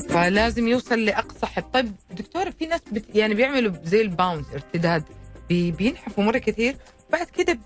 [0.10, 1.64] فلازم يوصل لأقصى حد.
[1.74, 5.04] طيب دكتور في ناس بت يعني بيعملوا زي الباونس ارتداد
[5.50, 6.76] بي بينحفوا مرة كثير
[7.12, 7.60] بعد كده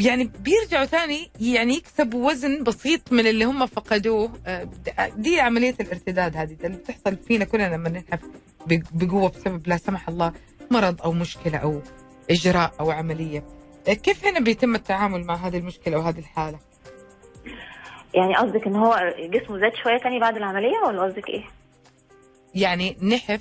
[0.00, 4.30] يعني بيرجعوا ثاني يعني يكسبوا وزن بسيط من اللي هم فقدوه.
[4.46, 4.68] آه،
[5.16, 8.20] دي عملية الارتداد هذه اللي بتحصل فينا كلنا لما ننحف
[8.92, 10.32] بقوة بسبب لا سمح الله
[10.70, 11.80] مرض أو مشكلة أو
[12.30, 13.44] إجراء أو عملية.
[13.88, 16.58] آه، كيف هنا بيتم التعامل مع هذه المشكلة وهذه الحالة؟
[18.14, 21.44] يعني قصدك إن هو جسمه زاد شوية تاني بعد العملية ولا قصدك إيه؟
[22.54, 23.40] يعني نحف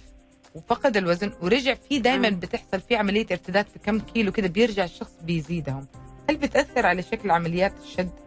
[0.55, 5.11] وفقد الوزن ورجع في دائما بتحصل في عملية ارتداد في كم كيلو كده بيرجع الشخص
[5.21, 5.87] بيزيدهم.
[6.29, 8.24] هل بتأثر على شكل عمليات الشد؟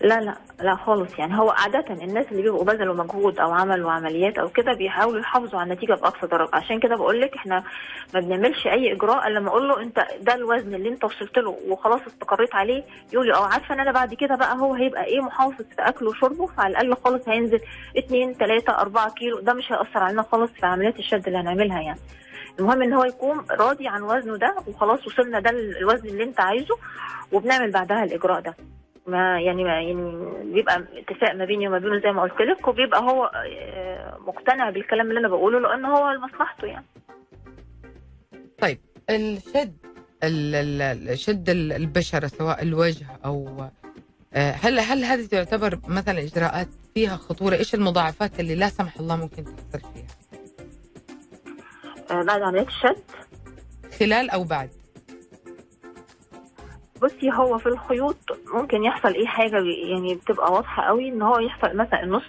[0.00, 1.18] لا لا لا خالص.
[1.18, 5.60] يعني هو عادة الناس اللي بيبقوا بذلوا مجهود أو عملوا عمليات أو كده بيحاولوا يحافظوا
[5.60, 6.50] على النتيجة بأقصى درجة.
[6.52, 7.64] عشان كده بقول لك إحنا
[8.14, 11.56] ما بنعملش أي إجراء إلا لما أقول له أنت ده الوزن اللي أنت وصلت له
[11.68, 12.82] وخلاص استقريت عليه.
[13.12, 16.08] يقول لي أه عارفة إن أنا بعد كده بقى هو هيبقى إيه محافظ في أكله
[16.10, 17.60] وشربه فعلى الأقل خالص هينزل
[17.98, 19.40] 2 3 4 كيلو.
[19.40, 22.00] ده مش هيأثر علينا خالص في عمليات الشد اللي هنعملها يعني.
[22.60, 26.74] المهم إن هو يكون راضي عن وزنه ده وخلاص وصلنا ده الوزن اللي أنت عايزه
[27.32, 28.54] وبنعمل بعدها الإجراء ده.
[29.10, 29.94] ما يعني ما يعني
[30.52, 35.08] بيبقى اتفاق ما بيني وما بينه زي ما قلت لك وبيبقى هو آه، مقتنع بالكلام
[35.08, 36.86] اللي أنا بقوله لأن هو لمصلحته يعني
[38.58, 38.78] طيب
[39.10, 39.76] الشد
[41.14, 43.68] شد البشره سواء الوجه أو
[44.34, 49.16] آه، هل هل هذه تعتبر مثلا إجراءات فيها خطورة؟ إيش المضاعفات اللي لا سمح الله
[49.16, 50.06] ممكن تحصل فيها؟
[52.10, 53.02] آه، بعد عملية الشد
[53.98, 54.70] خلال أو بعد؟
[57.02, 58.16] بصي هو في الخيوط
[58.54, 59.56] ممكن يحصل إيه حاجة
[59.90, 62.22] يعني بتبقى واضحة قوي ان هو يحصل مثلا النص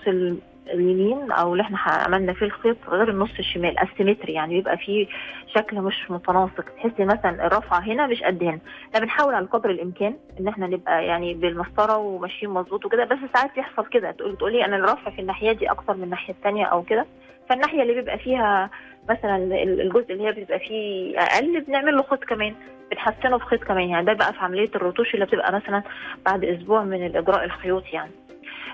[0.68, 5.08] اليمين أو اللي إحنا عملنا فيه الخيط غير النص الشمال اسيمتري يعني بيبقى فيه
[5.56, 8.60] شكل مش متناسق تحسي مثلا الرفعة هنا مش قد هنا.
[8.88, 13.58] إحنا بنحاول على قدر الامكان ان إحنا نبقى يعني بالمسطرة وماشيين مظبوط وكده بس ساعات
[13.58, 17.06] يحصل كده تقولي تقولي أنا الرفع في الناحية دي أكتر من الناحية الثانية أو كده.
[17.52, 18.70] فالناحية اللي بيبقى فيها
[19.10, 22.56] مثلا الجزء اللي هي بيبقى فيه أقل بنعمل له خيط كمان
[22.92, 23.90] بنحسنه في خيط كمان.
[23.90, 25.84] يعني ده بقى في عملية الرتوش اللي بتبقى مثلا
[26.26, 28.12] بعد أسبوع من الإجراء الخيوط يعني.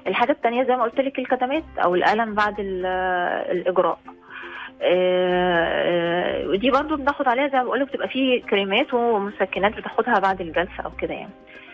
[0.08, 4.00] الحاجة الثانية زي ما قلت لك الكتمات أو الالم بعد الإجراء.
[4.82, 10.42] آه، ودي برضو بناخد عليها زي ما بقول لك بتبقى فيه كريمات ومسكنات بتاخدها بعد
[10.42, 11.30] الجلسة أو كده يعني.
[11.30, 11.67] آه،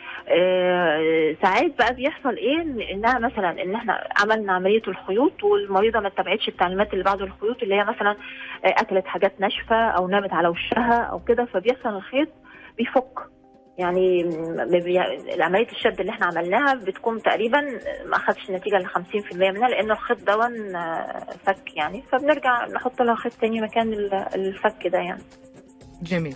[1.42, 2.62] ساعات بقى بيحصل إيه؟
[2.94, 7.76] إنها مثلا إن إحنا عملنا عمليه الخيوط والمريضة ما اتبعتش التعليمات اللي بعد الخيوط اللي
[7.76, 8.12] هي مثلا
[8.66, 12.30] آه، أكلت حاجات ناشفة أو نامت على وشها أو كده فبيحصل الخيط
[12.78, 13.20] بيفك.
[13.78, 14.24] يعني
[15.40, 17.62] عملية الشد اللي إحنا عملناها بتكون تقريبا
[18.06, 20.74] ما اخذش نتيجة ل 50% منها لأن الخيط دون
[21.46, 22.04] فك يعني.
[22.12, 23.94] فبنرجع نحط لها خيط تاني مكان
[24.36, 25.22] الفك ده يعني.
[26.04, 26.36] جميل.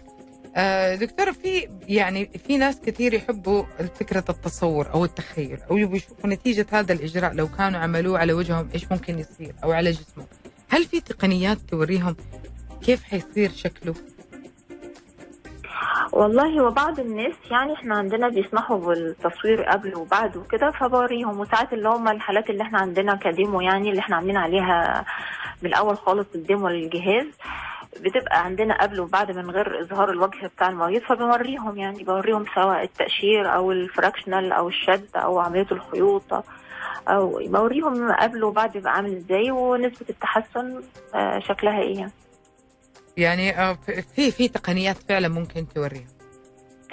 [0.56, 3.64] آه دكتورة في يعني في ناس كثير يحبوا
[4.00, 8.70] فكرة التصور أو التخيل أو يبغوا يشوفوا نتيجة هذا الإجراء لو كانوا عملوه على وجههم
[8.74, 10.28] إيش ممكن يصير أو على جسمهم
[10.70, 12.16] هل في تقنيات توريهم
[12.86, 13.94] كيف حيصير شكله؟
[16.14, 22.08] والله وبعض الناس يعني إحنا عندنا بيسمحوا بالتصوير قبل وبعد وكده فبوريهم وساعات اللي هم
[22.08, 25.06] الحالات اللي إحنا عندنا كديمو يعني اللي إحنا عاملين عليها
[25.62, 27.26] من الأول خالص الديمو للجهاز
[28.02, 33.56] بتبقى عندنا قبل وبعد من غير إظهار الوجه بتاع المريض فبنوريهم يعني بوريهم سواء التقشير
[33.56, 36.24] أو الفراكشنال أو الشد أو عملية الخيوط
[37.08, 40.82] أو بوريهم قبل وبعد يبقى عامل إزاي ونسبة التحسن
[41.48, 42.12] شكلها إيه يعني.
[44.16, 46.08] في في تقنيات فعلا ممكن توريهم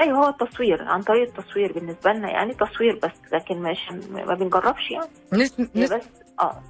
[0.00, 3.78] أيوه هو التصوير عن طريق التصوير بالنسبة لنا يعني تصوير بس لكن مش
[4.10, 5.08] ما بنجربش يعني.
[5.32, 5.60] نس...
[5.60, 5.92] نس...
[5.92, 6.02] بس
[6.40, 6.62] آه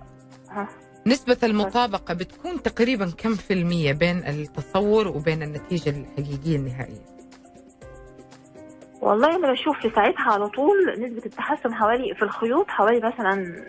[0.51, 0.69] ها.
[1.07, 7.15] نسبة المطابقة بتكون تقريبا كم في المية بين التصور وبين النتيجة الحقيقية النهائية؟
[9.03, 13.65] والله أنا بشوف في ساعتها على طول نسبة التحسن حوالي في الخيوط حوالي مثلا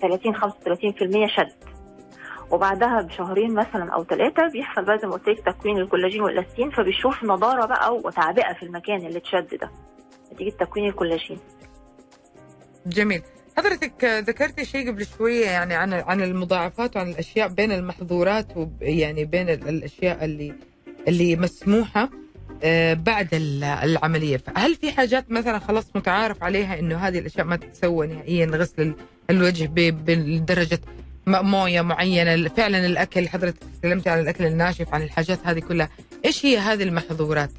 [0.00, 1.52] 30 35% شد
[2.50, 7.24] وبعدها بشهرين مثلا أو ثلاثة بيحصل بقى زي ما قلت لك تكوين الكولاجين والأستين فبيشوف
[7.24, 9.70] نضارة بقى وتعبئة في المكان اللي اتشد ده
[10.32, 11.38] نتيجة تكوين الكولاجين.
[12.86, 13.22] جميل.
[13.56, 18.46] حضرتك ذكرت شيء قبل شوية يعني عن عن المضاعفات وعن الأشياء بين المحظورات
[18.80, 20.54] يعني بين الأشياء اللي
[21.08, 22.10] اللي مسموحة
[22.92, 23.28] بعد
[23.82, 28.94] العملية، فهل في حاجات مثلا خلاص متعارف عليها إنه هذه الأشياء ما تتسوى نهائيا غسل
[29.30, 30.80] الوجه بدرجة
[31.26, 35.88] موية معينة فعلا الأكل حضرتك تكلمتي عن الأكل الناشف عن الحاجات هذه كلها.
[36.24, 37.50] إيش هي هذه المحظورات؟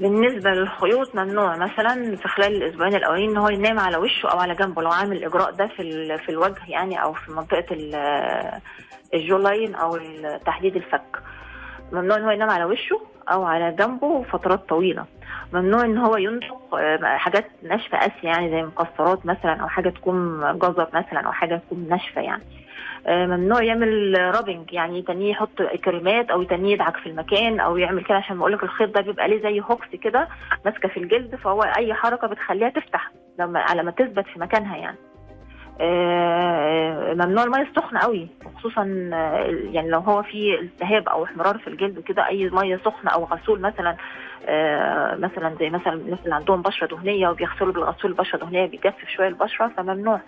[0.00, 1.56] بالنسبة للخيوط ممنوع.
[1.56, 5.16] مثلا في خلال الأسبوعين الأولين إن هو ينام على وشه أو على جنبه لو عامل
[5.16, 7.66] الاجراء ده في في الوجه يعني أو في منطقة
[9.14, 9.98] الجولاين أو
[10.46, 11.18] تحديد الفك.
[11.92, 13.00] ممنوع إن هو ينام على وشه
[13.32, 15.04] أو على جنبه فترات طويلة.
[15.52, 20.88] ممنوع إن هو ينطق حاجات ناشفة قاسية يعني زي مكسرات مثلا أو حاجة تكون جزر
[20.94, 22.42] مثلا أو حاجة تكون ناشفة يعني.
[23.08, 28.16] ممنوع يعمل رابنج يعني يتنيه يحط كريمات أو يتنيه يدعك في المكان أو يعمل كده
[28.16, 30.28] عشان بقول لك الخيط ده بيبقى ليه زي هوكس كده
[30.64, 34.96] ماسكة في الجلد فهو أي حركة بتخليها تفتح لما على ما تثبت في مكانها يعني.
[37.14, 38.82] ممنوع المية السخنة قوي وخصوصا
[39.72, 43.60] يعني لو هو في التهاب أو احمرار في الجلد كده أي مية سخنة أو غسول
[43.60, 43.96] مثلا
[45.16, 49.68] مثلا زي مثلا الناس اللي عندهم بشرة دهنية وبيغسلوا بالغسول البشره الدهنيه بيجفف شوية البشرة
[49.76, 50.20] فممنوع.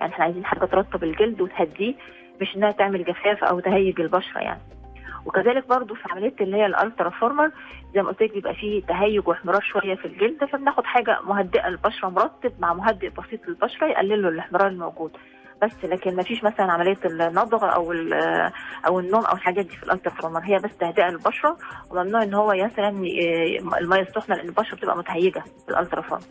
[0.00, 1.94] يعني إحنا عايزين حاجة ترطب الجلد وتهديه.
[2.40, 4.60] مش انها تعمل جفاف أو تهيج البشرة يعني.
[5.26, 7.50] وكذلك برضو في عملية اللي هي ال Ultraformer
[7.94, 12.08] زي ما قلت لك بيبقى فيه تهيج واحمرار شوية في الجلد فبناخد حاجة مهدئة للبشرة
[12.08, 15.16] مرطب مع مهدئ بسيط للبشرة يقلل له الاحمرار الموجود.
[15.62, 17.92] بس لكن ما فيش مثلا عملية المضغ أو
[18.86, 21.56] أو النوم أو الحاجات دي في ال Ultraformer هي بس تهدئة للبشرة
[21.90, 22.88] وممنوع إن هو مثلا
[23.80, 26.24] المية السخنة لأن البشرة بتبقى متهيجة في ال Ultraformer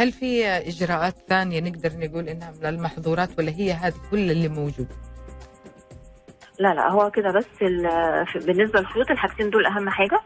[0.00, 4.88] هل في إجراءات ثانية نقدر نقول إنها من المحظورات ولا هي هذه كل اللي موجود؟
[6.58, 7.46] لا لا هو كده بس
[8.44, 10.20] بالنسبة للخيوط الحاجتين دول أهم حاجة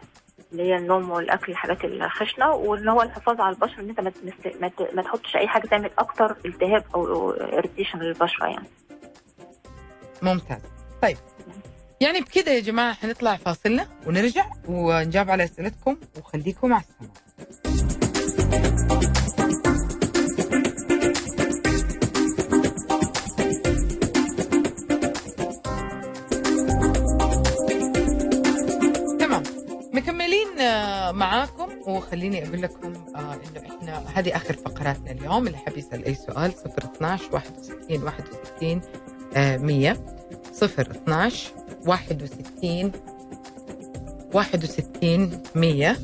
[0.52, 4.12] اللي هي النوم والأكل الحاجات الخشنة واللي هو الحفاظ على البشرة إن أنت ما,
[4.60, 8.68] ما, ما تحطش أي حاجة تعمل أكتر التهاب أو اريتيشن للبشرة يعني.
[10.22, 10.60] ممتاز.
[11.02, 11.16] طيب.
[12.00, 17.27] يعني بكده يا جماعة حنطلع فاصلنا ونرجع ونجاوب على أسئلتكم وخليكم مع السماء
[31.12, 36.52] معاكم وخليني أقول لكم إنه إحنا هذه آخر فقراتنا اليوم اللي حاب يسأل أي سؤال
[36.94, 38.80] 012 61 61
[39.66, 39.96] 100
[40.62, 41.50] 012
[41.86, 42.92] 61
[44.34, 45.96] 61 100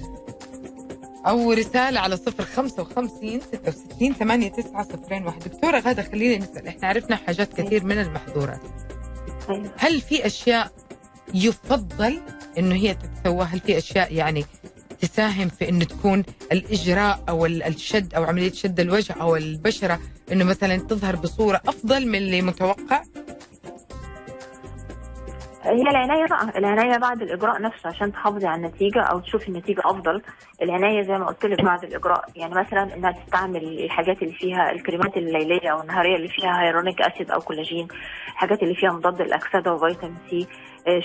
[1.27, 7.85] أو رسالة على 055 66 89 01 دكتورة غادة خلينا نسأل إحنا عرفنا حاجات كثير
[7.85, 8.61] من المحظورات.
[9.77, 10.71] هل في أشياء
[11.35, 12.21] يفضل
[12.59, 13.45] إنه هي تتسوى.
[13.45, 14.45] هل في أشياء يعني
[15.01, 19.99] تساهم في إنه تكون الإجراء أو الشد أو عملية شد الوجه أو البشرة
[20.33, 23.03] إنه مثلا تظهر بصورة أفضل من اللي متوقع؟
[25.63, 30.23] هي العناية بقى العناية بعد الإجراء نفسه عشان تحافظي على النتيجة أو تشوفي النتيجة أفضل.
[30.63, 35.17] العناية زي ما قلت لك بعد الإجراء يعني مثلا إنها تستعمل الحاجات اللي فيها الكريمات
[35.17, 37.89] الليلية أو النهارية اللي فيها هيرونيك أسيد أو كولاجين
[38.33, 40.47] الحاجات اللي فيها مضاد الأكسدة وفيتامين سي.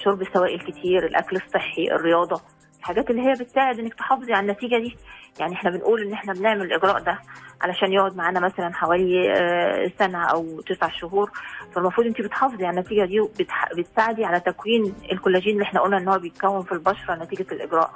[0.05, 2.41] شرب السوائل كتير الأكل الصحي الرياضة
[2.79, 4.95] الحاجات اللي هي بتساعد إنك تحافظي على النتيجة دي.
[5.39, 7.19] يعني إحنا بنقول إن إحنا بنعمل الإجراء ده
[7.61, 11.31] علشان يقعد معانا مثلا حوالي آه، سنة أو تسع شهور.
[11.75, 16.19] فالمفروض انت بتحافظي على النتيجة دي وبتساعدي على تكوين الكولاجين اللي إحنا قلنا إن هو
[16.19, 17.91] بيتكون في البشرة نتيجة الإجراء.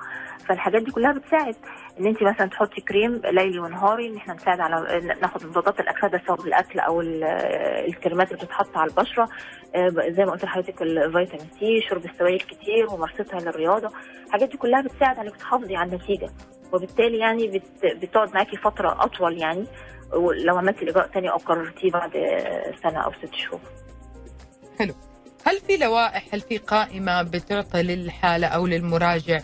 [0.47, 1.55] فالحاجات دي كلها بتساعد
[1.99, 6.41] إن انت مثلا تحطي كريم ليلي ونهاري إن إحنا نساعد على ناخد مضادات الأكسدة سواء
[6.41, 9.23] بالأكل أو الكريمات اللي بتتحط على البشرة.
[9.23, 9.29] آه،
[10.09, 13.91] زي ما قلت لحضرتك الفيتامين سي شرب السوائل كتير وممارستها للرياضة
[14.27, 16.29] الحاجات دي كلها بتساعد على إنك تحافظي على النتيجة
[16.73, 17.63] وبالتالي يعني بت...
[18.01, 19.65] بتقعد معاكي فترة أطول يعني
[20.45, 22.11] لو عملتي الاجراء تاني أو قررتيه بعد
[22.83, 23.59] سنة أو ست شهور.
[24.79, 24.93] حلو.
[25.45, 29.39] هل في لوائح هل في قائمة بتعطي للحالة أو للمراجع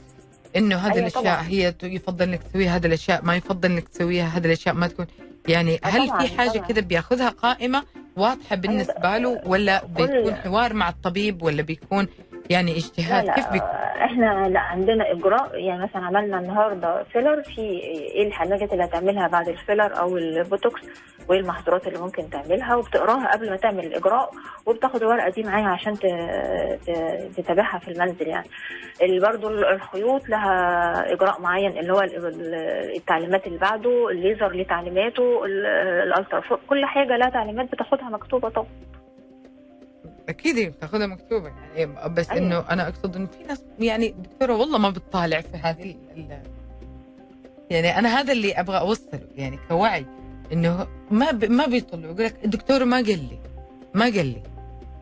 [0.55, 1.47] إنه هذه أيوة الأشياء طبعا.
[1.47, 5.07] هي يفضل إنك تسويها هذه الأشياء ما يفضل إنك تسويها هذه الأشياء ما تكون
[5.47, 6.25] يعني هل طبعا.
[6.25, 7.83] في حاجة كذا بياخذها قائمة
[8.19, 12.07] واضحة بالنسبة له ولا بيكون حوار مع الطبيب ولا بيكون
[12.49, 13.69] يعني اجتهاد لا لا كيف بيكون؟
[14.03, 15.55] إحنا لا عندنا إجراء.
[15.59, 20.81] يعني مثلا عملنا النهارده فيلر في إيه الحاجات اللي هتعملها بعد الفيلر أو البوتوكس
[21.29, 24.31] وإيه المحظورات اللي ممكن تعملها وبتقراها قبل ما تعمل الإجراء
[24.65, 25.93] وبتاخد الورقة دي معاها عشان
[27.37, 28.47] تتابعها في المنزل يعني.
[29.19, 32.01] برضه الخيوط لها إجراء معين اللي هو
[32.95, 38.67] التعليمات اللي بعده الليزر ليه تعليماته ال Ultra كل حاجة لها تعليمات بتاخدها مكتوبة طبعا.
[40.29, 42.45] أكيد بتاخذها مكتوبة يعني بس أيوة.
[42.45, 45.95] إنه أنا أقصد إنه في ناس يعني دكتورة والله ما بتطالع في هذه
[47.69, 50.05] يعني أنا هذا اللي أبغى أوصله يعني كوعي
[50.53, 51.45] إنه ما ب...
[51.45, 53.39] ما بيطلعوا يقول لك الدكتور ما قال لي
[53.93, 54.43] ما قال لي.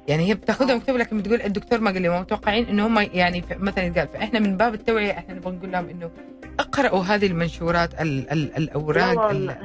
[0.08, 2.20] يعني هي بتاخذها مكتوبة لكن بتقول الدكتور ما قال لي.
[2.20, 6.12] متوقعين إنه هم يعني مثلا يتقال فإحنا من باب التوعية إحنا نبغى نقول لهم إنه
[6.60, 8.32] اقرأوا هذه المنشورات ال...
[8.32, 8.58] ال...
[8.58, 9.56] الأوراق ال...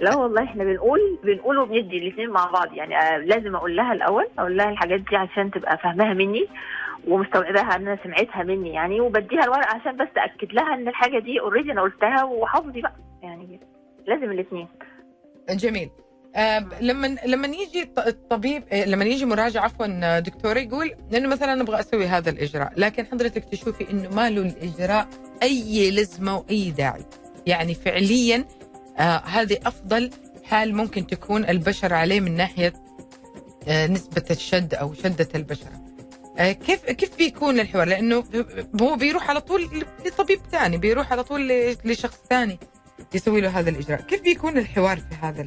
[0.00, 2.72] لا والله إحنا بنقول بنقول وبندي الاثنين مع بعض.
[2.74, 6.46] يعني آه لازم أقول لها الأول أقول لها الحاجات دي عشان تبقى فاهماها مني
[7.08, 11.40] ومستوعباها إن أنا سمعتها مني يعني وبديها الورقة عشان بس أكد لها إن الحاجة دي
[11.40, 12.96] اوريدي أنا قلتها وحافظي بقى.
[13.22, 13.60] يعني
[14.06, 14.68] لازم الاثنين
[15.50, 15.90] جميل.
[16.36, 21.80] آه لما لما يجي الطبيب آه، لما يجي مراجع عفوا دكتور يقول إنه مثلا نبغى
[21.80, 25.08] أسوي هذا الإجراء لكن حضرتك تشوفي إنه ما له الإجراء
[25.42, 27.02] أي لزمة وأي داعي.
[27.46, 28.44] يعني فعليا
[28.98, 30.10] آه هذه أفضل
[30.44, 32.72] حال ممكن تكون البشر عليه من ناحية
[33.68, 35.84] آه نسبة الشد أو شدة البشره.
[36.38, 38.24] آه كيف كيف بيكون الحوار؟ لأنه
[38.82, 41.48] هو بيروح على طول لطبيب ثاني، بيروح على طول
[41.84, 42.58] لشخص ثاني
[43.14, 45.42] يسوي له هذا الإجراء، كيف بيكون الحوار في هذا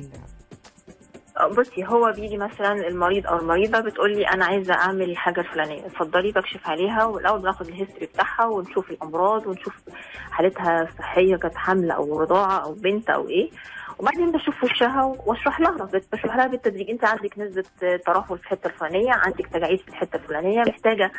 [1.47, 5.86] بصي هو بيجي مثلا المريض أو المريضة بتقول لي أنا عايزة أعمل الحاجة الفلانية.
[5.86, 9.73] اتفضلي بكشف عليها والاول بناخد الهيستوري بتاعها ونشوف الأمراض ونشوف
[10.32, 13.49] حالتها الصحيه كانت حاملة أو رضاعة أو بنت أو إيه.
[13.99, 16.89] وبعدين بشوف وشها واشرح لها بشرح لها بالتدريج.
[16.89, 17.63] انت عندك نسبة
[18.05, 21.12] ترهل في الحتة الفلانية عندك تجاعيد في الحتة الفلانية محتاجة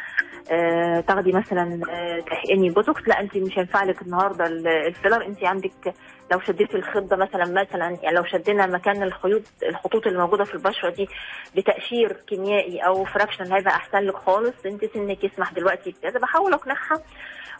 [0.52, 3.08] آه تاخدي مثلا آه تحقني بوتوكس.
[3.08, 4.46] لا انت مش هينفع لك النهارده
[4.86, 5.26] الفيلر.
[5.26, 5.94] انت عندك
[6.32, 10.54] لو شديتي الخد ده مثلا مثلا يعني لو شدينا مكان الخيوط الخطوط اللي موجودة في
[10.54, 11.08] البشرة دي
[11.56, 14.66] بتقشير كيميائي أو fractional هيبقى أحسن لك خالص.
[14.66, 16.18] انت سنك يسمح دلوقتي بكذا.
[16.20, 17.02] بحاول أقنعها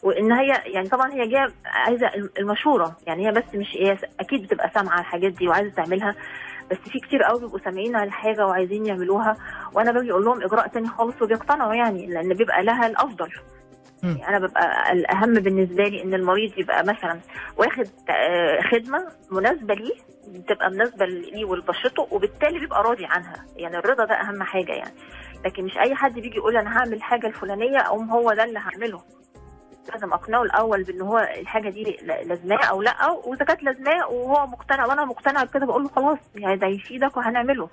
[0.03, 4.71] وإن هي يعني طبعا هي جاية عايزة المشوره يعني هي بس مش هي أكيد بتبقى
[4.75, 6.15] سامعة الحاجات دي وعايزة تعملها
[6.71, 9.37] بس في كتير قوي بيبقوا سامعين على الحاجة وعايزين يعملوها
[9.75, 13.29] وأنا باجي أقول لهم إجراء تاني خالص وبيقتنعوا يعني لأن بيبقى لها الأفضل.
[14.03, 17.21] يعني أنا ببقى الأهم بالنسبة لي إن المريض يبقى مثلا
[17.57, 19.95] واخد آه، خدمة مناسبة ليه
[20.29, 23.47] بتبقى مناسبة ليه ولبشرته وبالتالي بيبقى راضي عنها.
[23.57, 24.95] يعني الرضا ده أهم حاجة يعني.
[25.45, 29.01] لكن مش أي حد بيجي يقول أنا هعمل الحاجة الفلانية أقوم هو ده اللي هعمله.
[29.88, 34.87] لازم أقنعه الأول بإن هو الحاجة دي لازماه أو لأ وإذا كانت لازماه وهو مقتنع
[34.87, 37.69] وأنا مقتنع بكده بقول له خلاص يعني ده يفيدك وهنعمله.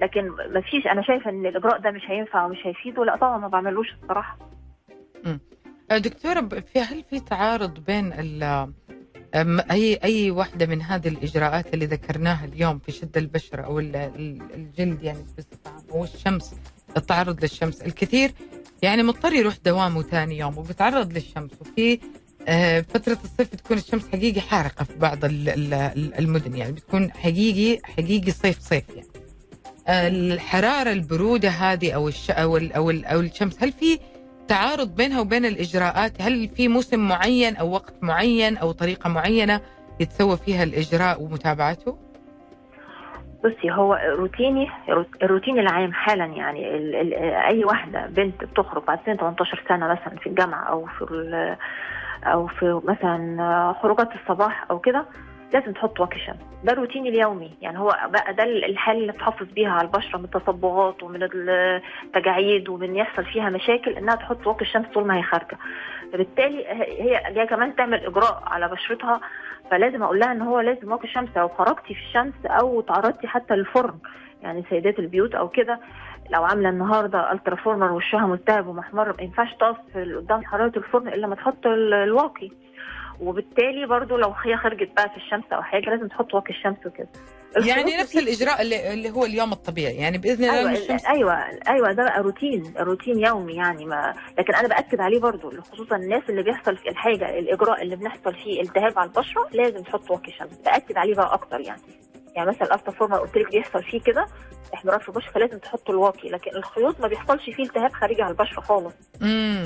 [0.00, 3.48] لكن ما فيش أنا شايفة إن الإجراء ده مش هينفع ومش هيفيده لأ طبعا ما
[3.48, 4.38] بعملوش الصراحة.
[5.90, 8.12] دكتورة في هل في تعارض بين
[9.70, 15.18] أي أي واحدة من هذه الإجراءات اللي ذكرناها اليوم في شد البشرة أو الجلد يعني
[15.38, 16.54] بصفه عامه والشمس
[16.96, 18.30] التعرض للشمس؟ الكثير
[18.82, 21.98] يعني مضطر يروح دوامه ثاني يوم وبيتعرض للشمس وفي
[22.48, 25.18] آه، فترة الصيف بتكون الشمس حقيقي حارقة في بعض
[26.18, 29.08] المدن يعني بتكون حقيقي حقيقي صيف صيف يعني
[29.88, 33.98] الحرارة البرودة هذه أو الش أو أو, أو الشمس هل في
[34.48, 39.60] تعارض بينها وبين الإجراءات هل في موسم معين أو وقت معين أو طريقة معينة
[40.00, 42.09] يتسوى فيها الإجراء ومتابعته؟
[43.44, 44.70] بصي هو روتيني
[45.22, 50.18] الروتين العام حالا يعني ال ال أي واحدة بنت بتخرج بعد سن 18 سنة مثلا
[50.18, 51.56] في الجامعة أو في
[52.24, 55.06] أو في مثلا خروجات الصباح أو كده
[55.54, 57.50] لازم تحط شمس ده الروتين اليومي.
[57.62, 62.96] يعني هو بقى ده الحال اللي تحافظ بيها على البشرة من التصبغات ومن التجاعيد ومن
[62.96, 65.58] يحصل فيها مشاكل إنها تحط واقي الشمس طول ما هي خارجة.
[66.12, 69.20] فبالتالي هي جاية كمان تعمل إجراء على بشرتها
[69.70, 73.54] فلازم أقول لها إن هو لازم واقي الشمس لو خرجتي في الشمس أو تعرضتي حتى
[73.54, 73.98] للفرن
[74.42, 75.80] يعني سيدات البيوت أو كده
[76.30, 81.34] لو عاملة النهارده Ultraformer وشها ملتهب ومحمر ما ينفعش تقف قدام حرارة الفرن إلا ما
[81.34, 82.50] تحط الواقي.
[83.20, 87.08] وبالتالي برضو لو هي خرجت بقى في الشمس أو حاجة لازم تحط واقي الشمس وكده.
[87.56, 89.94] يعني نفس الإجراء اللي, اللي هو اليوم الطبيعي.
[89.94, 91.34] يعني بإذن الله أيوة الشمس أيوه
[91.68, 96.22] أيوه ده بقى روتين روتين يومي يعني ما لكن أنا بأكد عليه برضو خصوصا الناس
[96.28, 100.58] اللي بيحصل في الحاجة الإجراء اللي بنحصل فيه التهاب على البشرة لازم تحط واقي شمس.
[100.64, 101.82] بأكد عليه بقى أكتر يعني.
[102.36, 104.26] يعني مثلا الافتا فورما قلت لك بيحصل فيه كده
[104.74, 108.60] احمرار في البشرة فلازم تحط الواقي لكن الخيوط ما بيحصلش فيه التهاب خارجي على البشرة
[108.60, 108.94] خالص.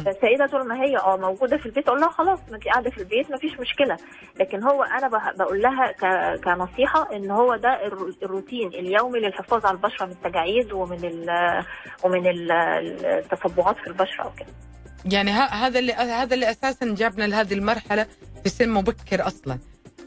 [0.05, 2.99] فالسيدة طول ما هي آه موجودة في البيت أقول لها خلاص ما انت قاعدة في
[2.99, 3.97] البيت ما فيش مشكلة.
[4.41, 5.09] لكن هو أنا
[5.39, 5.93] بقول لها
[6.37, 7.87] كنصيحة إن هو ده
[8.23, 11.27] الروتين اليومي للحفاظ على البشرة من التجاعيد ومن ال
[12.05, 14.49] ومن التصبغات في البشرة وكده
[15.05, 18.07] يعني هذا اللي هذا اللي أساسا جابنا لهذه المرحلة
[18.43, 19.59] في سن مبكر أصلا.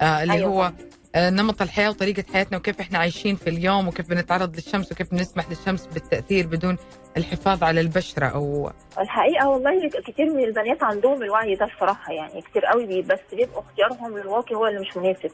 [0.01, 0.49] آه اللي أيوة.
[0.49, 0.71] هو
[1.15, 5.85] نمط الحياة وطريقة حياتنا وكيف إحنا عايشين في اليوم وكيف بنتعرض للشمس وكيف بنسمح للشمس
[5.85, 6.77] بالتأثير بدون
[7.17, 12.65] الحفاظ على البشرة أو الحقيقة والله كتير من البنات عندهم الوعي ده الصراحة يعني كتير
[12.65, 15.31] قوي بس بيبقوا اختيارهم للواقي هو اللي مش مناسب.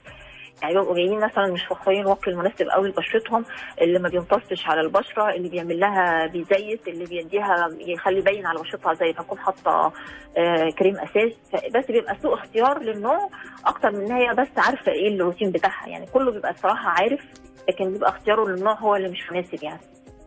[0.62, 3.46] يعني بيبقوا جايين مثلا مش فاخرين الوقت المناسب قوي لبشرتهم
[3.82, 8.94] اللي ما بيمتصش على البشرة اللي بيعمل لها بيزيت اللي بيديها يخلي باين على بشرتها
[8.94, 9.94] زي ما تكون حاطة
[10.38, 11.32] آه كريم أساس.
[11.76, 13.30] بس بيبقى سوء اختيار للنوع
[13.66, 15.88] أكتر من إن هي بس عارفة إيه الروتين بتاعها.
[15.88, 17.22] يعني كله بيبقى الصراحة عارف
[17.70, 19.80] لكن بيبقى اختياره للنوع هو اللي مش مناسب يعني.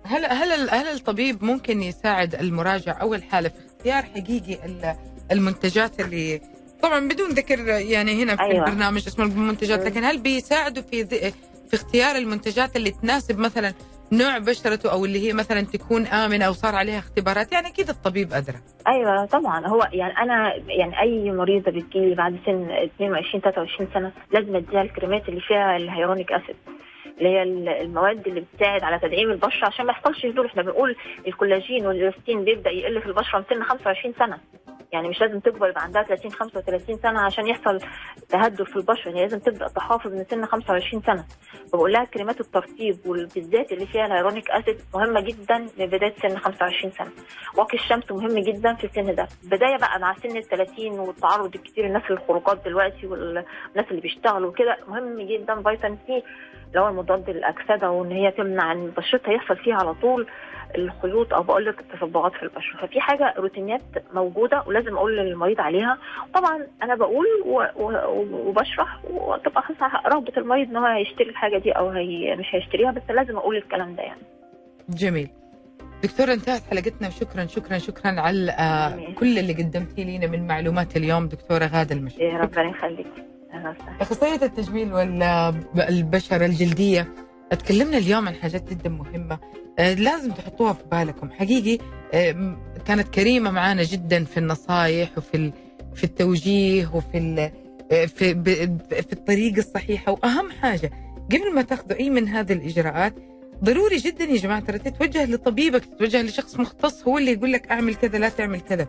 [0.04, 4.58] هل هل هل الطبيب ممكن يساعد المراجع أو الحالة في اختيار حقيقي
[5.32, 6.40] المنتجات اللي
[6.82, 8.66] طبعا بدون ذكر يعني هنا في أيوة.
[8.66, 11.04] البرنامج اسمه المنتجات لكن هل بيساعدوا في
[11.68, 13.72] في اختيار المنتجات اللي تناسب مثلا
[14.12, 18.32] نوع بشرته أو اللي هي مثلا تكون آمنة أو صار عليها اختبارات؟ يعني أكيد الطبيب
[18.32, 18.56] أدرى.
[18.88, 19.66] أيوه طبعا.
[19.66, 25.28] هو يعني أنا يعني أي مريضة بتجيلي بعد سن 22 23 سنة لازم اديها الكريمات
[25.28, 26.57] اللي فيها ال hyaluronic acid.
[27.18, 27.42] اللي هي
[27.82, 30.96] المواد اللي بتساعد على تدعيم البشرة عشان ما يحصلش تهدل إحنا بنقول
[31.26, 34.38] الكولاجين والالاستين بيبدأ يقل في البشرة من سن 25 سنة.
[34.92, 37.78] يعني مش لازم تكبر يبقى عندها 30 35 سنة عشان يحصل
[38.28, 39.08] تهدل في البشرة.
[39.08, 41.24] يعني لازم تبدأ تحافظ من سن 25 سنة.
[41.72, 46.38] فبقول لها كريمات الترطيب وبالذات اللي فيها ال hyaluronic acid مهمة جدا من بداية سن
[46.38, 47.10] 25 سنة.
[47.58, 49.28] واقي الشمس مهم جدا في السن ده.
[49.44, 54.76] بداية بقى مع سن ال 30 والتعرض الكتير الناس للخروجات دلوقتي والناس اللي بيشتغلوا كده
[54.88, 56.22] مهم جدا فيتامين سي
[56.68, 60.26] اللي هو المضاد للاكسده وإن هي تمنع إن بشرتها يحصل فيها على طول
[60.78, 62.86] الخيوط أو بقول لك التصبغات في البشرة.
[62.86, 63.80] ففي حاجة روتينات
[64.14, 65.98] موجودة ولازم أقول للمريض عليها.
[66.34, 67.26] طبعا أنا بقول
[68.32, 69.62] وبشرح وتبقى
[70.06, 73.94] رغبة المريض إن هو هيشتري الحاجة دي أو هي مش هيشتريها بس لازم أقول الكلام
[73.96, 74.20] ده يعني.
[74.88, 75.28] جميل.
[76.02, 77.08] دكتورة انتهت حلقتنا.
[77.08, 78.52] وشكرا شكرا شكرا على
[79.18, 83.06] كل اللي قدمتي لنا من معلومات اليوم دكتورة غادة المشي يا ربنا يخليك.
[84.00, 87.09] اخصائية التجميل والبشرة الجلدية
[87.50, 89.38] تكلمنا اليوم عن حاجات جدا مهمة.
[89.78, 91.30] آه، لازم تحطوها في بالكم.
[91.30, 91.84] حقيقي
[92.14, 95.52] آه، كانت كريمة معانا جدا في النصائح وفي
[95.94, 97.50] في التوجيه وفي
[97.92, 98.34] آه، في
[98.90, 100.12] في الطريقة الصحيحة.
[100.12, 100.90] وأهم حاجة
[101.32, 103.14] قبل ما تاخذوا أي من هذه الإجراءات
[103.64, 107.94] ضروري جدا يا جماعة ترى تتوجه لطبيبك تتوجه لشخص مختص هو اللي يقول لك أعمل
[107.94, 108.88] كذا لا تعمل كذا.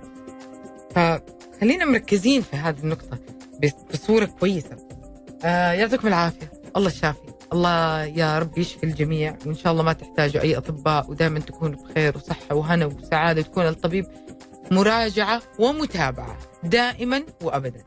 [0.95, 3.17] فخلينا مركزين في هذه النقطة.
[3.93, 4.77] بصورة كويسة.
[5.43, 6.51] آه يعطيكم العافية.
[6.77, 7.19] الله الشافي
[7.53, 9.37] الله يا رب يشفي الجميع.
[9.45, 14.05] وإن شاء الله ما تحتاجوا أي أطباء ودائما تكونوا بخير وصحة وهنا وسعادة تكون الطبيب
[14.71, 17.83] مراجعة ومتابعة دائما وأبدا.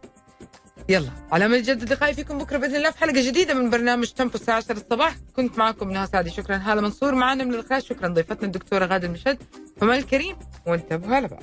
[0.89, 4.35] يلا على ما نجدد لقائي فيكم بكرة بإذن الله في حلقة جديدة من برنامج تنفس
[4.35, 5.17] الساعة 10 الصباح.
[5.37, 7.15] كنت معكم نهى سعدي شكرا هالة منصور.
[7.15, 9.39] معنا من الإخراج شكرا ضيفتنا الدكتورة غادة المشهد.
[9.77, 11.43] فمال الكريم وانتبهوا على بعض.